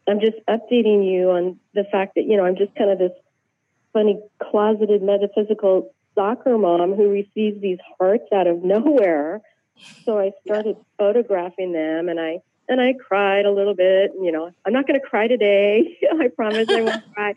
[0.07, 3.11] I'm just updating you on the fact that, you know, I'm just kind of this
[3.93, 9.41] funny closeted metaphysical soccer mom who receives these hearts out of nowhere.
[10.05, 14.11] So I started photographing them and I and I cried a little bit.
[14.19, 15.97] You know, I'm not going to cry today.
[16.19, 17.33] I promise I won't cry.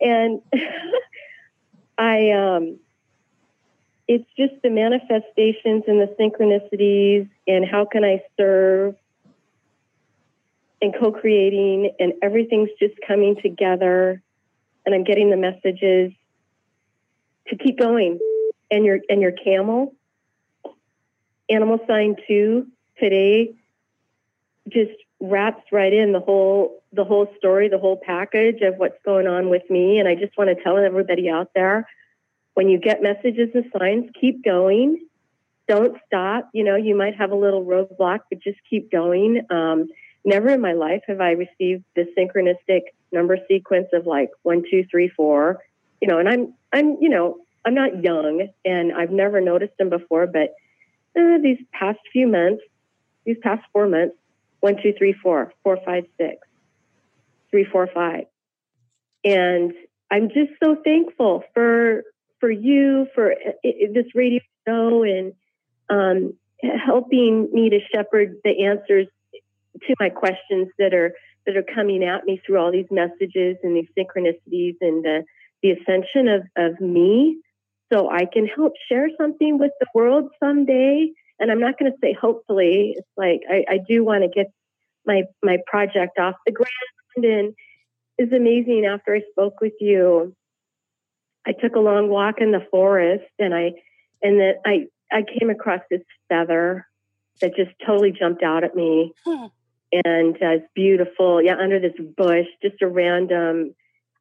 [0.00, 0.40] And
[1.98, 2.78] I, um,
[4.12, 8.94] it's just the manifestations and the synchronicities and how can I serve
[10.82, 14.20] and co-creating and everything's just coming together
[14.84, 16.12] and I'm getting the messages
[17.48, 18.18] to keep going.
[18.70, 19.94] And your and your camel,
[21.50, 23.54] animal sign two today
[24.68, 29.26] just wraps right in the whole the whole story, the whole package of what's going
[29.26, 29.98] on with me.
[29.98, 31.86] And I just want to tell everybody out there,
[32.54, 35.06] when you get messages and signs, keep going.
[35.68, 36.50] Don't stop.
[36.52, 39.42] You know, you might have a little roadblock, but just keep going.
[39.50, 39.88] Um,
[40.24, 44.84] never in my life have I received the synchronistic number sequence of like one, two,
[44.90, 45.62] three, four.
[46.00, 49.88] You know, and I'm I'm you know I'm not young, and I've never noticed them
[49.88, 50.54] before, but
[51.16, 52.62] uh, these past few months,
[53.24, 54.16] these past four months,
[54.60, 56.38] one, two, three, four, four, five, six,
[57.50, 58.24] three, four, five.
[59.24, 59.72] And
[60.10, 62.04] I'm just so thankful for
[62.42, 65.32] for you for this radio show and
[65.88, 66.34] um,
[66.84, 69.06] helping me to shepherd the answers
[69.86, 71.14] to my questions that are
[71.46, 75.22] that are coming at me through all these messages and these synchronicities and the
[75.62, 77.38] the ascension of of me
[77.92, 81.98] so I can help share something with the world someday and I'm not going to
[82.00, 82.94] say hopefully.
[82.96, 84.52] It's like I, I do want to get
[85.06, 86.68] my my project off the ground,
[87.16, 87.54] and
[88.18, 88.86] it's amazing.
[88.86, 90.34] After I spoke with you,
[91.46, 93.72] I took a long walk in the forest, and I
[94.22, 96.86] and then I I came across this feather
[97.40, 99.12] that just totally jumped out at me.
[99.24, 99.46] Hmm.
[100.04, 101.42] And uh, it's beautiful.
[101.42, 103.74] Yeah, under this bush, just a random.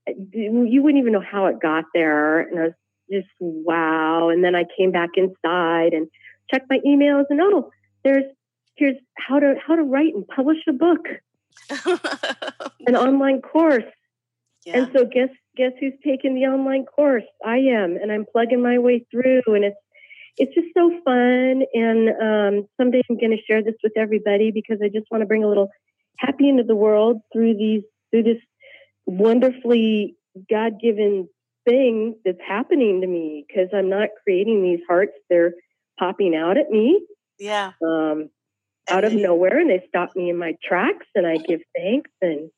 [0.08, 2.74] You wouldn't even know how it got there, and I was
[3.12, 4.30] just wow.
[4.30, 6.08] And then I came back inside and
[6.52, 7.72] checked my emails and oh,
[8.04, 8.26] there's
[8.76, 11.06] here's how to how to write and publish a book,
[12.88, 13.84] an online course.
[14.66, 14.78] Yeah.
[14.78, 17.24] And so guess guess who's taking the online course?
[17.46, 19.78] I am, and I'm plugging my way through, and it's
[20.38, 21.64] it's just so fun.
[21.74, 25.28] And um, someday I'm going to share this with everybody because I just want to
[25.28, 25.70] bring a little
[26.18, 28.42] happy into the world through these through this
[29.06, 30.16] wonderfully
[30.50, 31.28] God given
[31.66, 35.54] thing that's happening to me because I'm not creating these hearts; they're
[36.00, 37.06] popping out at me.
[37.40, 37.72] Yeah.
[37.86, 38.30] Um,
[38.90, 42.50] out of nowhere, and they stop me in my tracks, and I give thanks and.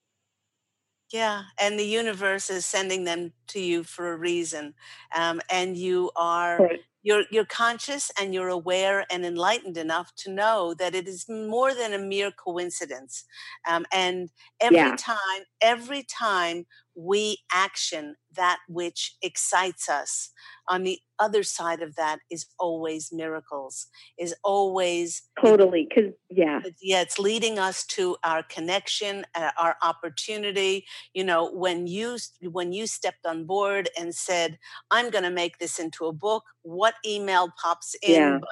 [1.14, 4.74] Yeah, and the universe is sending them to you for a reason,
[5.16, 10.32] um, and you are right you're you're conscious and you're aware and enlightened enough to
[10.32, 13.26] know that it is more than a mere coincidence
[13.68, 14.30] um, and
[14.62, 14.96] every yeah.
[14.98, 20.32] time every time we action that which excites us.
[20.70, 23.88] On the other side of that is always miracles
[24.18, 26.60] is always totally because yeah.
[26.82, 29.26] Yeah it's leading us to our connection
[29.58, 30.86] our opportunity.
[31.14, 34.58] You know when you when you stepped on board and said
[34.92, 38.38] i'm going to make this into a book what email pops in yeah.
[38.40, 38.50] but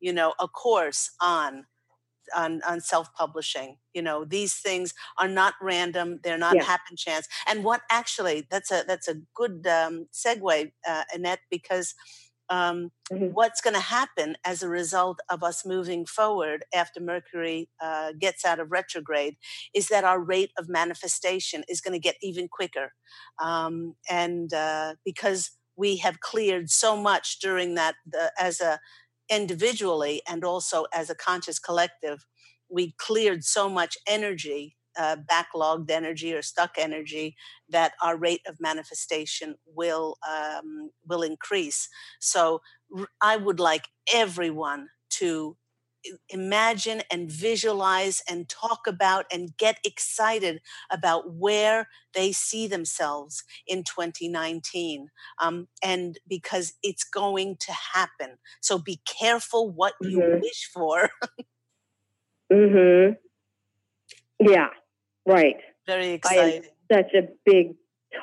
[0.00, 1.64] you know a course on
[2.34, 6.62] on, on self-publishing you know these things are not random they're not yeah.
[6.62, 11.94] happen chance and what actually that's a that's a good um, segue uh, annette because
[12.48, 13.26] um, mm-hmm.
[13.32, 18.44] what's going to happen as a result of us moving forward after mercury uh, gets
[18.44, 19.36] out of retrograde
[19.74, 22.92] is that our rate of manifestation is going to get even quicker
[23.42, 28.80] um, and uh, because we have cleared so much during that the, as a
[29.30, 32.24] individually and also as a conscious collective,
[32.68, 37.36] we cleared so much energy, uh, backlogged energy or stuck energy,
[37.68, 41.88] that our rate of manifestation will um, will increase.
[42.20, 42.60] So
[43.20, 45.56] I would like everyone to
[46.28, 53.84] imagine and visualize and talk about and get excited about where they see themselves in
[53.84, 55.08] 2019
[55.40, 58.38] um, and because it's going to happen.
[58.60, 60.12] So be careful what mm-hmm.
[60.12, 61.10] you wish for.
[62.48, 63.14] Mm-hmm.
[64.38, 64.68] Yeah
[65.26, 65.56] right.
[65.86, 66.62] Very exciting.
[66.90, 67.74] such a big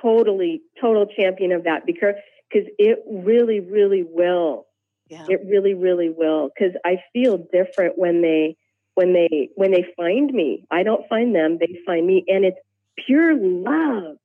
[0.01, 2.15] totally total champion of that because
[2.49, 4.65] because it really really will
[5.13, 5.29] yeah.
[5.29, 6.49] It really, really will.
[6.49, 8.57] Because I feel different when they
[8.95, 10.65] when they when they find me.
[10.71, 12.59] I don't find them; they find me, and it's
[13.05, 14.17] pure love.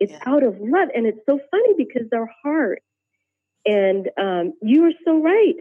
[0.00, 0.24] It's Yeah.
[0.26, 0.88] out of love.
[0.94, 2.82] And it's so funny because they're heart.
[3.66, 5.56] And um, you are so right.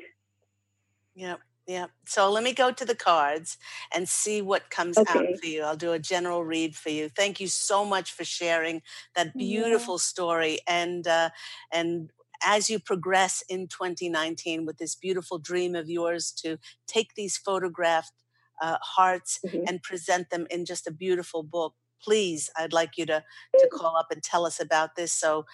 [1.15, 1.41] Yep.
[1.67, 1.91] Yep.
[2.07, 3.57] So let me go to the cards
[3.93, 5.61] and see what comes out for you.
[5.61, 7.09] I'll do a general read for you.
[7.09, 8.81] Thank you so much for sharing
[9.15, 11.29] that beautiful story and uh,
[11.71, 12.11] and
[12.43, 18.13] as you progress in 2019 with this beautiful dream of yours to take these photographed
[18.61, 19.65] uh, hearts Mhm.
[19.67, 23.23] and present them in just a beautiful book, please, I'd like you to
[23.59, 25.45] to call up and tell us about this so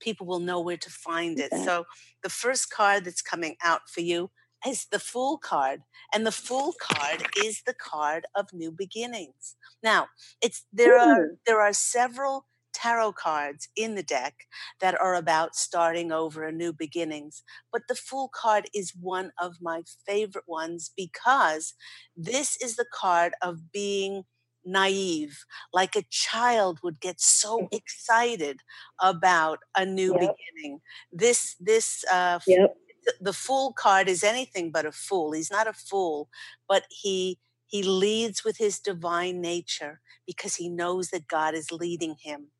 [0.00, 1.54] people will know where to find it.
[1.54, 1.58] Okay.
[1.58, 1.86] So
[2.22, 4.30] the first card that's coming out for you
[4.66, 5.82] is the Fool card,
[6.12, 9.56] and the Fool card is the card of new beginnings.
[9.82, 10.08] Now,
[10.42, 12.46] it's there are there are several
[12.78, 14.46] tarot cards in the deck
[14.80, 19.56] that are about starting over and new beginnings, but the Fool card is one of
[19.60, 21.74] my favorite ones because
[22.16, 24.24] this is the card of being
[24.64, 27.68] naive like a child would get so Mhm.
[27.72, 28.60] excited
[29.00, 30.38] about a new Yep.
[30.54, 30.80] beginning
[31.12, 32.76] this this uh, Yep.
[33.20, 36.28] the fool card is anything but a fool he's not a fool
[36.68, 42.16] but he he leads with his divine nature because he knows that god is leading
[42.20, 42.50] him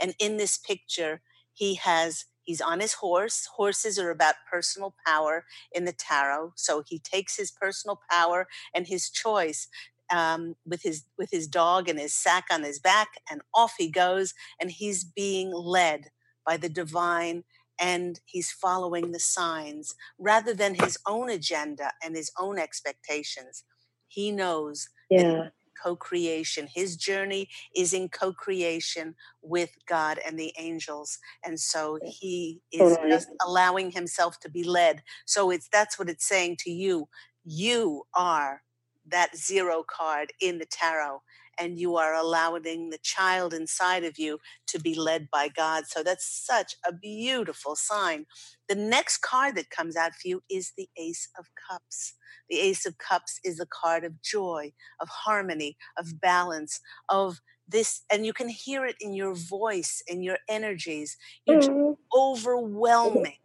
[0.00, 1.20] and in this picture
[1.52, 6.82] he has he's on his horse horses are about personal power in the tarot so
[6.86, 9.68] he takes his personal power and his choice
[10.10, 13.90] um, with his with his dog and his sack on his back and off he
[13.90, 16.10] goes and he's being led
[16.44, 17.42] by the divine
[17.78, 23.64] and he's following the signs rather than his own agenda and his own expectations.
[24.08, 25.50] He knows Yeah.
[25.82, 26.68] Co creation.
[26.72, 31.18] His journey is in co creation with God and the angels.
[31.44, 35.02] And so he is just allowing himself to be led.
[35.26, 37.08] So it's that's what it's saying to you.
[37.44, 38.62] You are
[39.08, 41.22] that zero card in the tarot.
[41.58, 44.38] And you are allowing the child inside of you
[44.68, 45.86] to be led by God.
[45.86, 48.26] So that's such a beautiful sign.
[48.68, 52.14] The next card that comes out for you is the Ace of Cups.
[52.50, 58.02] The Ace of Cups is a card of joy, of harmony, of balance, of this,
[58.10, 61.16] and you can hear it in your voice, in your energies.
[61.46, 63.36] You're just Oh, overwhelming,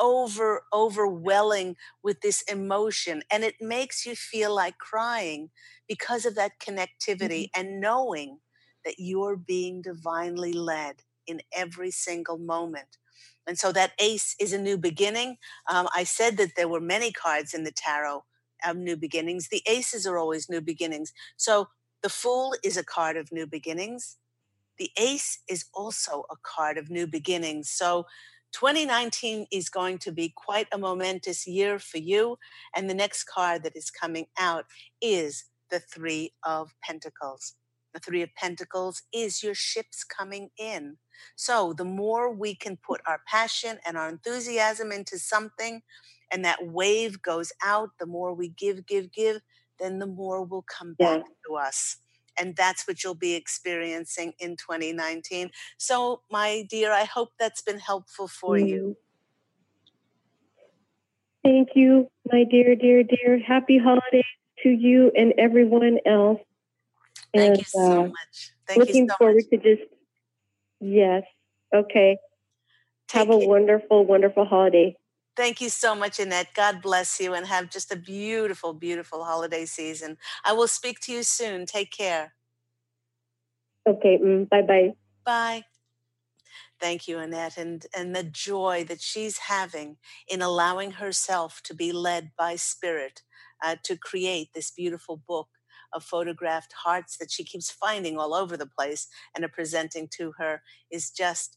[0.00, 5.50] over overwhelming with this emotion, and it makes you feel like crying
[5.88, 8.38] because of that connectivity and knowing
[8.84, 10.96] that you're being divinely led
[11.26, 12.98] in every single moment.
[13.46, 15.36] And so that ace is a new beginning.
[15.70, 18.24] Um, I said that there were many cards in the tarot
[18.66, 19.48] of new beginnings.
[19.48, 21.12] The aces are always new beginnings.
[21.36, 21.68] So
[22.02, 24.16] the fool is a card of new beginnings.
[24.78, 27.70] The ace is also a card of new beginnings.
[27.70, 28.06] So
[28.52, 32.38] 2019 is going to be quite a momentous year for you.
[32.74, 34.66] And the next card that is coming out
[35.00, 37.54] is the Three of Pentacles.
[37.94, 40.96] The Three of Pentacles is your ships coming in.
[41.36, 45.82] So the more we can put our passion and our enthusiasm into something,
[46.32, 49.40] and that wave goes out, the more we give, give, give,
[49.78, 51.18] then the more will come Yeah.
[51.18, 51.96] back to us.
[52.38, 55.50] And that's what you'll be experiencing in 2019.
[55.78, 58.96] So, my dear, I hope that's been helpful for you.
[58.96, 59.10] Mm.
[61.42, 63.38] Thank you, my dear, dear, dear.
[63.38, 64.24] Happy holidays
[64.62, 66.40] to you and everyone else.
[67.34, 68.52] Thank and you so uh, much.
[68.66, 69.62] Thank looking you so forward much.
[69.62, 69.90] to just,
[70.80, 71.22] yes.
[71.74, 72.18] Okay.
[73.08, 73.48] Take Have a care.
[73.48, 74.96] wonderful, wonderful holiday.
[75.40, 76.48] Thank you so much, Annette.
[76.54, 80.18] God bless you and have just a beautiful, beautiful holiday season.
[80.44, 81.64] I will speak to you soon.
[81.64, 82.34] Take care.
[83.88, 84.18] Okay.
[84.18, 84.92] Mm, bye bye.
[85.24, 85.62] Bye.
[86.78, 89.96] Thank you, Annette, and, and the joy that she's having
[90.28, 93.22] in allowing herself to be led by spirit
[93.64, 95.48] uh, to create this beautiful book
[95.94, 100.32] of photographed hearts that she keeps finding all over the place and are presenting to
[100.36, 100.60] her
[100.90, 101.56] is just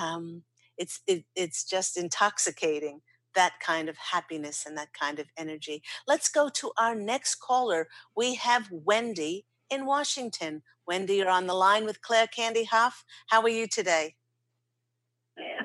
[0.00, 0.44] um,
[0.78, 3.00] it's it, it's just intoxicating
[3.34, 5.82] that kind of happiness and that kind of energy.
[6.06, 7.88] Let's go to our next caller.
[8.16, 10.62] We have Wendy in Washington.
[10.86, 13.04] Wendy, you're on the line with Claire Candy Hough.
[13.28, 14.14] How are you today?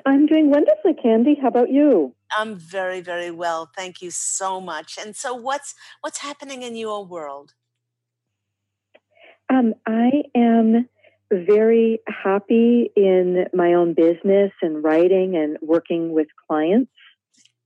[0.06, 1.36] I'm doing wonderfully, Candy.
[1.40, 2.14] How about you?
[2.36, 3.70] I'm very, very well.
[3.76, 4.98] Thank you so much.
[5.00, 7.54] And so what's what's happening in your world?
[9.52, 10.88] Um, I am
[11.32, 16.90] very happy in my own business and writing and working with clients.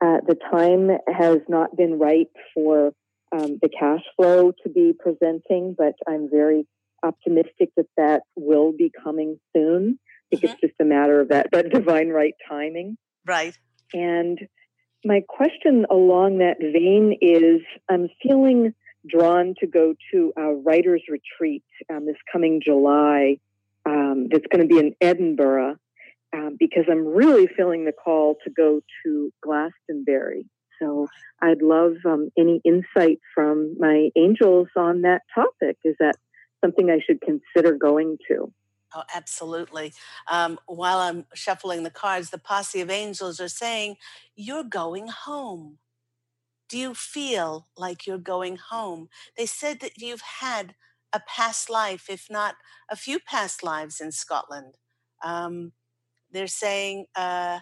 [0.05, 2.93] Uh, the time has not been right for
[3.33, 6.67] um, the cash flow to be presenting, but I'm very
[7.03, 9.99] optimistic that that will be coming soon.
[9.99, 12.99] I think it's just a matter of that, that divine right timing.
[13.25, 13.57] Right.
[13.95, 14.39] And
[15.07, 18.75] my question along that vein is I'm feeling
[19.09, 23.39] drawn to go to a writer's retreat um, this coming July
[23.87, 25.77] um, that's going to be in Edinburgh
[26.35, 30.47] um, because I'm really feeling the call to go to Glastonbury.
[30.81, 31.07] So
[31.41, 35.79] I'd love um, any insight from my angels on that topic.
[35.85, 36.17] Is that
[36.63, 38.53] something I should consider going to?
[38.95, 39.93] Oh, absolutely.
[40.31, 43.97] Um, while I'm shuffling the cards, the posse of angels are saying,
[44.37, 45.79] You're going home.
[46.69, 49.09] Do you feel like you're going home?
[49.37, 50.75] They said that you've had
[51.13, 52.57] a past life, if not
[52.91, 54.77] a few past lives in Scotland.
[55.23, 55.73] Um,
[56.35, 57.61] they're saying, uh,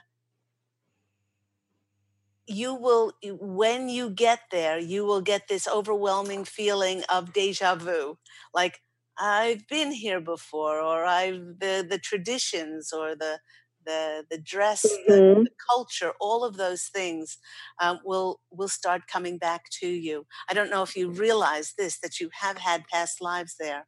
[2.48, 8.18] you will when you get there you will get this overwhelming feeling of deja vu.
[8.52, 8.80] Like
[9.18, 13.38] i've been here before or i've the the traditions or the
[13.84, 15.12] the the dress mm-hmm.
[15.12, 17.38] the, the, culture all of those things
[17.80, 20.24] um, will will start coming back to you.
[20.48, 23.86] I don't know if you realize this that you have had past lives there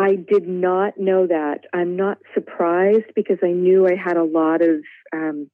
[0.00, 4.62] i did not know that i'm not surprised because i knew i had a lot
[4.62, 4.80] of
[5.12, 5.50] um,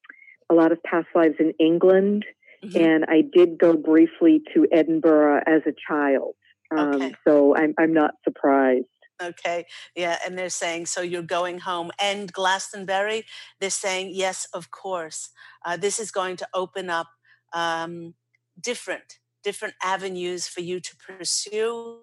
[0.51, 2.25] a lot of past lives in England,
[2.65, 2.79] mm-hmm.
[2.79, 6.35] and I did go briefly to Edinburgh as a child.
[6.77, 7.15] Um, okay.
[7.27, 8.87] So I'm, I'm not surprised.
[9.23, 9.65] Okay.
[9.95, 10.19] Yeah.
[10.27, 11.91] And they're saying, so you're going home.
[12.01, 13.25] And Glastonbury,
[13.61, 15.31] they're saying, yes, of course.
[15.65, 17.09] Uh, this is going to open up
[17.53, 18.15] um,
[18.61, 22.01] different different avenues for you to pursue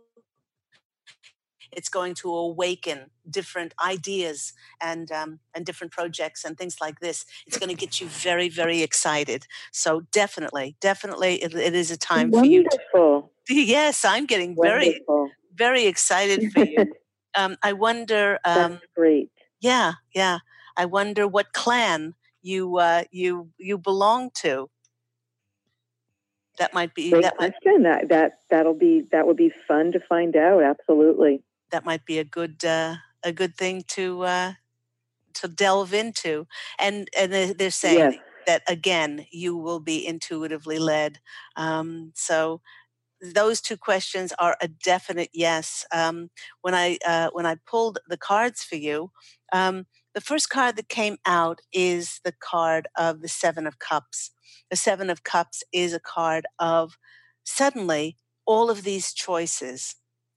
[1.75, 7.25] it's going to awaken different ideas and um, and different projects and things like this.
[7.47, 9.45] It's going to get you very very excited.
[9.71, 12.81] So definitely, definitely, it, it is a time Wonderful.
[12.91, 13.23] for you.
[13.49, 15.01] To, yes, I'm getting very
[15.55, 16.85] very excited for you.
[17.37, 18.39] um, I wonder.
[18.45, 19.29] Um, That's great.
[19.61, 20.39] Yeah, yeah.
[20.75, 24.69] I wonder what clan you uh, you you belong to.
[26.59, 27.83] That might be Great that question.
[27.83, 30.63] Might, that that that'll be that would be fun to find out.
[30.63, 31.43] Absolutely
[31.73, 34.53] that might be a good uh, a good thing to uh,
[35.33, 36.47] to delve into.
[36.79, 38.21] And and they're saying yes.
[38.47, 41.19] that again, you will be intuitively led.
[41.57, 42.61] Um, so
[43.19, 45.85] those two questions are a definite yes.
[45.91, 46.29] Um,
[46.61, 49.11] when I uh, when I pulled the cards for you,
[49.51, 54.31] um, the first card that came out is the card of the Seven of Cups.
[54.69, 56.97] The Seven of Cups is a card of
[57.43, 58.15] suddenly
[58.45, 59.95] all of these choices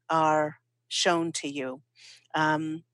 [0.09, 0.57] are
[0.89, 1.83] shown to you.
[2.35, 2.85] Um,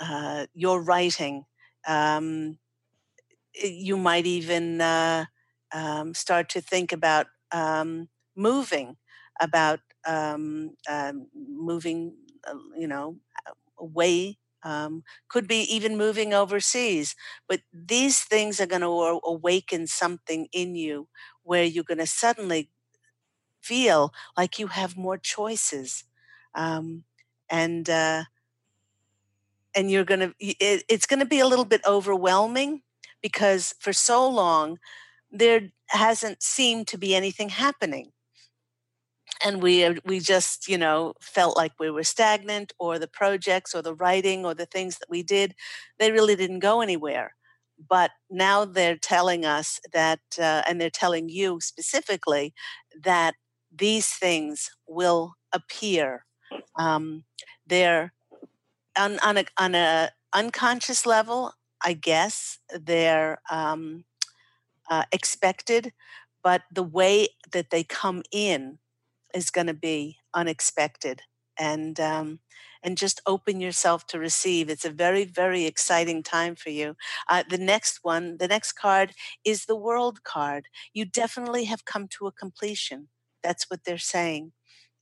[0.00, 1.46] uh, your writing,
[1.86, 2.58] um,
[3.54, 5.26] you might even uh,
[5.72, 8.96] um, start to think about um, moving,
[9.40, 12.14] about um, um, moving,
[12.46, 13.16] uh, you know,
[13.78, 14.38] away.
[15.28, 17.16] could be even moving overseas,
[17.48, 21.08] but these things are going to awaken something in you
[21.44, 22.70] where you're going to suddenly
[23.60, 26.04] feel like you have more choices.
[26.54, 27.04] Um,
[27.52, 28.24] and uh,
[29.74, 32.82] and you're gonna it, it's gonna be a little bit overwhelming
[33.22, 34.78] because for so long
[35.30, 38.12] there hasn't seemed to be anything happening.
[39.44, 43.82] And we we just you know felt like we were stagnant or the projects or
[43.82, 45.54] the writing or the things that we did
[45.98, 47.34] they really didn't go anywhere.
[47.88, 52.54] But now they're telling us that uh, and they're telling you specifically
[53.02, 53.34] that
[53.74, 56.24] these things will appear
[56.76, 57.24] um,
[57.66, 58.12] they're
[58.96, 61.52] on, on, a, on a unconscious level,
[61.84, 64.04] I guess they're um,
[64.90, 65.92] uh, expected,
[66.42, 68.78] but the way that they come in
[69.34, 71.22] is going to be unexpected.
[71.58, 72.40] And um,
[72.82, 74.68] and just open yourself to receive.
[74.68, 76.96] It's a very, very exciting time for you.
[77.28, 79.12] Uh, the next one, the next card
[79.44, 80.66] is the World card.
[80.92, 83.08] You definitely have come to a completion.
[83.42, 84.52] That's what they're saying.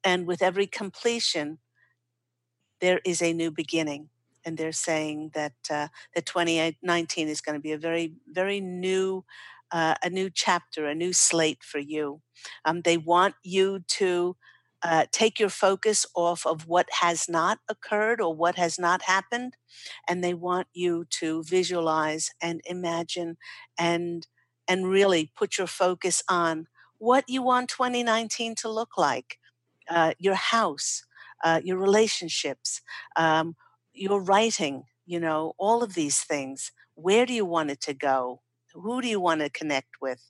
[0.04, 1.58] And with every completion,
[2.80, 4.08] there is a new beginning.
[4.44, 9.24] And they're saying that uh, that 2019 is going to be a very, very new,
[9.70, 12.22] uh, a new chapter, a new slate for you.
[12.64, 14.36] Um, they want you to
[14.82, 19.56] uh, take your focus off of what has not occurred or what has not happened,
[20.08, 23.36] and they want you to visualize and imagine
[23.78, 24.26] and
[24.66, 26.66] and really put your focus on
[26.98, 29.38] what you want 2019 to look like.
[29.90, 31.02] Uh, your house,
[31.44, 32.80] uh, your relationships,
[33.16, 33.56] um,
[33.92, 36.72] your writing, you know, all of these things.
[36.94, 38.42] Where do you want it to go?
[38.72, 40.22] Who do you want to connect with?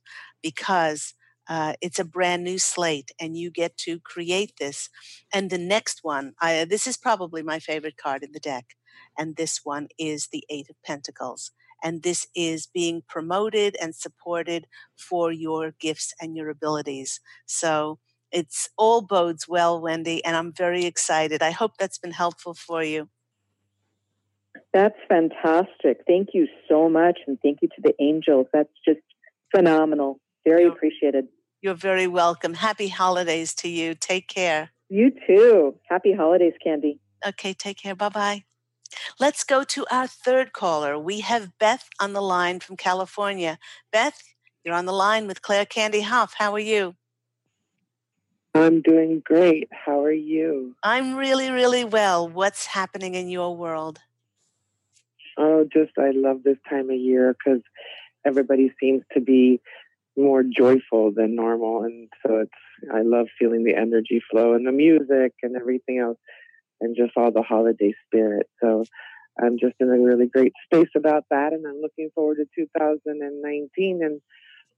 [0.43, 1.15] Because
[1.49, 4.89] uh, it's a brand new slate and you get to create this.
[5.33, 8.67] And the next one, I, this is probably my favorite card in the deck.
[9.19, 11.51] And this one is the Eight of Pentacles.
[11.83, 17.21] And this is being promoted and supported for your gifts and your abilities.
[17.47, 17.99] So
[18.33, 21.43] it's all bodes well, Wendy, and I'm very excited.
[21.43, 23.09] I hope that's been helpful for you.
[24.73, 26.03] That's fantastic.
[26.07, 27.19] Thank you so much.
[27.27, 28.47] And thank you to the angels.
[28.53, 29.01] That's just
[29.55, 30.21] phenomenal.
[30.45, 31.27] Very you're, appreciated.
[31.61, 32.55] You're very welcome.
[32.55, 33.95] Happy holidays to you.
[33.95, 34.71] Take care.
[34.89, 35.77] You too.
[35.89, 37.01] Happy holidays, Candy.
[37.27, 37.95] Okay, take care.
[37.95, 38.45] Bye bye.
[39.19, 40.99] Let's go to our third caller.
[40.99, 43.59] We have Beth on the line from California.
[43.93, 44.21] Beth,
[44.65, 46.35] you're on the line with Claire Candy Hough.
[46.37, 46.97] How are you?
[48.55, 49.69] I'm doing great.
[49.73, 50.75] How are you?
[50.83, 52.29] I'm really, really well.
[52.29, 54.01] What's happening in your world?
[55.39, 57.63] Oh, just I love this time of year because
[58.27, 59.61] everybody seems to be
[60.17, 64.73] more joyful than normal, and so it's I love feeling the energy flow and the
[64.73, 66.19] music and everything else,
[66.81, 68.49] and just all the holiday spirit.
[68.61, 68.85] So
[69.41, 74.01] I'm just in a really great space about that, and I'm looking forward to 2019
[74.03, 74.21] and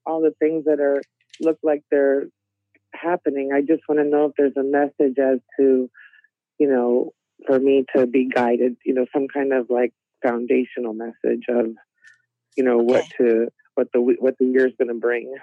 [0.04, 1.00] all the things that are
[1.40, 2.26] look like they're
[2.95, 3.51] happening.
[3.53, 5.90] I just want to know if there's a message as to,
[6.59, 7.12] you know,
[7.47, 11.66] for me to be guided, you know, some kind of like foundational message of,
[12.57, 12.84] you know, okay.
[12.84, 15.34] what to what the what the year is going to bring.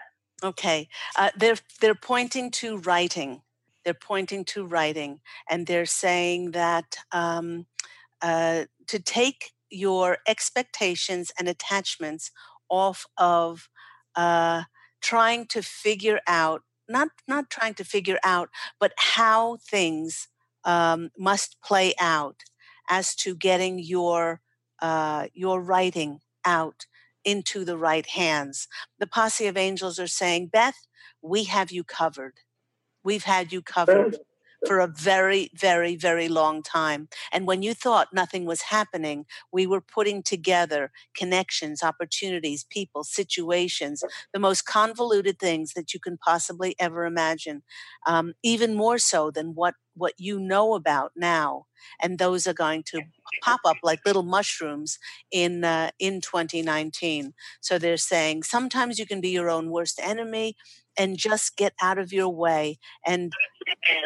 [0.43, 0.87] Okay,
[1.17, 3.41] uh, they're they're pointing to writing.
[3.83, 5.19] They're pointing to writing,
[5.49, 7.65] and they're saying that um,
[8.21, 12.31] uh, to take your expectations and attachments
[12.69, 13.69] off of
[14.15, 14.63] uh,
[15.01, 20.27] trying to figure out not not trying to figure out, but how things
[20.65, 22.41] um, must play out
[22.89, 24.41] as to getting your
[24.81, 26.85] uh, your writing out
[27.23, 28.67] into the right hands.
[28.97, 30.87] The posse of angels are saying, Beth,
[31.21, 32.35] we have you covered.
[33.03, 34.19] We've had you covered
[34.65, 37.07] for a very, very, very long time.
[37.31, 44.03] And when you thought nothing was happening, we were putting together connections, opportunities, people, situations,
[44.33, 47.63] the most convoluted things that you can possibly ever imagine,
[48.05, 51.65] um, even more so than what, what you know about now.
[52.01, 53.03] And those are going to
[53.41, 54.99] pop up like little mushrooms
[55.31, 57.33] in uh, in 2019.
[57.61, 60.55] So they're saying sometimes you can be your own worst enemy
[60.97, 63.33] and just get out of your way and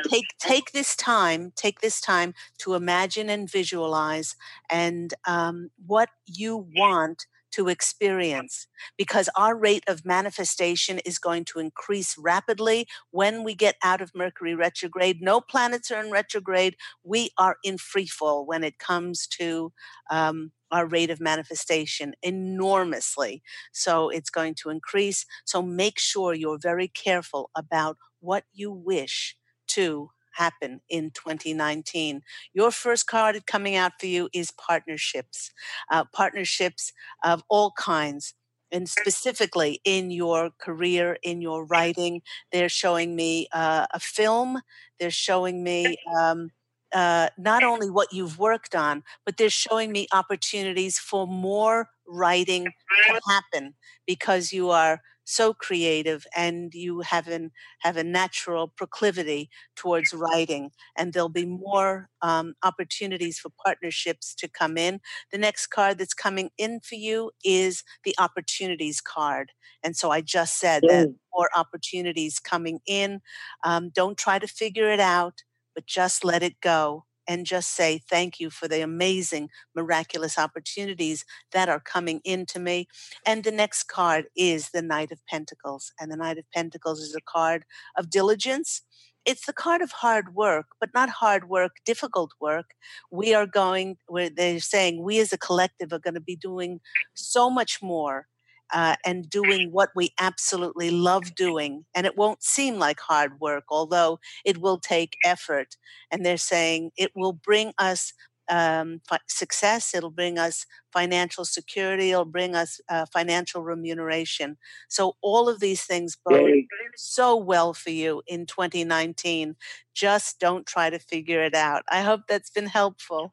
[0.09, 4.36] take take this time take this time to imagine and visualize
[4.69, 8.65] and um, what you want to experience
[8.97, 14.15] because our rate of manifestation is going to increase rapidly when we get out of
[14.15, 15.21] Mercury retrograde.
[15.21, 16.75] No planets are in retrograde.
[17.03, 19.71] We are in free fall when it comes to
[20.09, 23.43] um, our rate of manifestation enormously.
[23.71, 25.27] So it's going to increase.
[25.45, 29.36] So make sure you're very careful about what you wish
[29.76, 32.21] to happen in 2019.
[32.53, 35.51] Your first card coming out for you is partnerships,
[35.91, 36.91] uh, partnerships
[37.24, 38.34] of all kinds.
[38.71, 44.61] And specifically in your career, in your writing, they're showing me uh, a film.
[44.99, 46.49] They're showing me um,
[46.93, 52.65] uh, not only what you've worked on, but they're showing me opportunities for more writing
[52.65, 53.76] to happen
[54.07, 60.71] because you are so creative and you have an have a natural proclivity towards writing
[60.97, 64.99] and there'll be more um, opportunities for partnerships to come in.
[65.32, 69.51] The next card that's coming in for you is the opportunities card
[69.84, 73.19] and so i just said that more opportunities coming in.
[73.63, 75.43] Um, don't try to figure it out
[75.76, 81.26] but just let it go and just say thank you for the amazing, miraculous opportunities
[81.51, 82.88] that are coming into me.
[83.26, 85.91] And the next card is the Knight of Pentacles.
[85.99, 87.65] And the Knight of Pentacles is a card
[87.97, 88.82] of diligence.
[89.26, 92.71] It's the card of hard work, but not hard work, difficult work.
[93.09, 96.82] We are going, where they're saying we as a collective are going to be doing
[97.13, 98.28] so much more
[98.74, 101.86] uh, and doing what we absolutely love doing.
[101.93, 105.78] And it won't seem like hard work, although it will take effort.
[106.11, 108.13] And they're saying it will bring us
[108.49, 114.57] um, fi- success, it'll bring us financial security, it'll bring us uh, financial remuneration.
[114.89, 116.65] So, all of these things bode
[116.97, 119.55] so well for you in 2019.
[119.93, 121.84] Just don't try to figure it out.
[121.89, 123.32] I hope that's been helpful.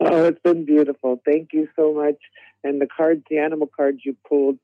[0.00, 1.20] Oh, it's been beautiful.
[1.24, 2.16] Thank you so much
[2.64, 4.58] and the cards, the animal cards you pulled,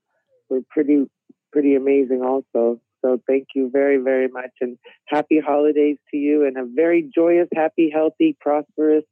[0.49, 1.09] were pretty
[1.53, 2.81] pretty amazing also.
[3.01, 4.77] So thank you very very much, and
[5.07, 9.05] happy holidays to you, and a very joyous, happy, healthy, prosperous,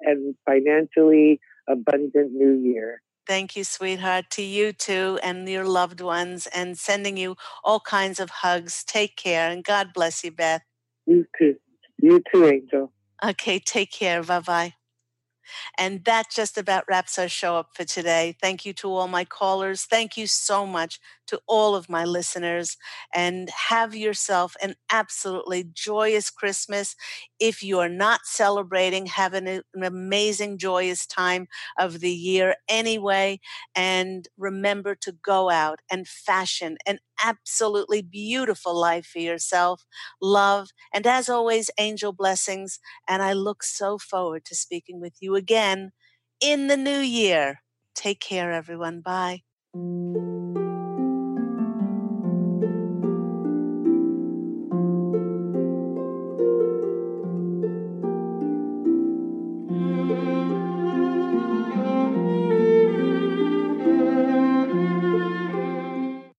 [0.00, 3.00] and financially abundant New Year.
[3.26, 8.20] Thank you, sweetheart, to you too, and your loved ones, and sending you all kinds
[8.20, 8.84] of hugs.
[8.84, 10.62] Take care, and God bless you, Beth.
[11.06, 11.56] You too.
[12.02, 12.92] You too, Angel.
[13.24, 14.22] Okay, take care.
[14.22, 14.74] Bye bye.
[15.78, 18.36] And that just about wraps our show up for today.
[18.40, 19.84] Thank you to all my callers.
[19.84, 22.76] Thank you so much to all of my listeners.
[23.14, 26.96] And have yourself an absolutely joyous Christmas.
[27.40, 33.40] If you are not celebrating, have an, an amazing, joyous time of the year anyway.
[33.74, 39.84] And remember to go out and fashion an absolutely beautiful life for yourself.
[40.20, 40.68] Love.
[40.92, 42.78] And as always, angel blessings.
[43.08, 45.92] And I look so forward to speaking with you again
[46.40, 47.60] in the new year.
[47.94, 49.00] Take care, everyone.
[49.00, 49.42] Bye.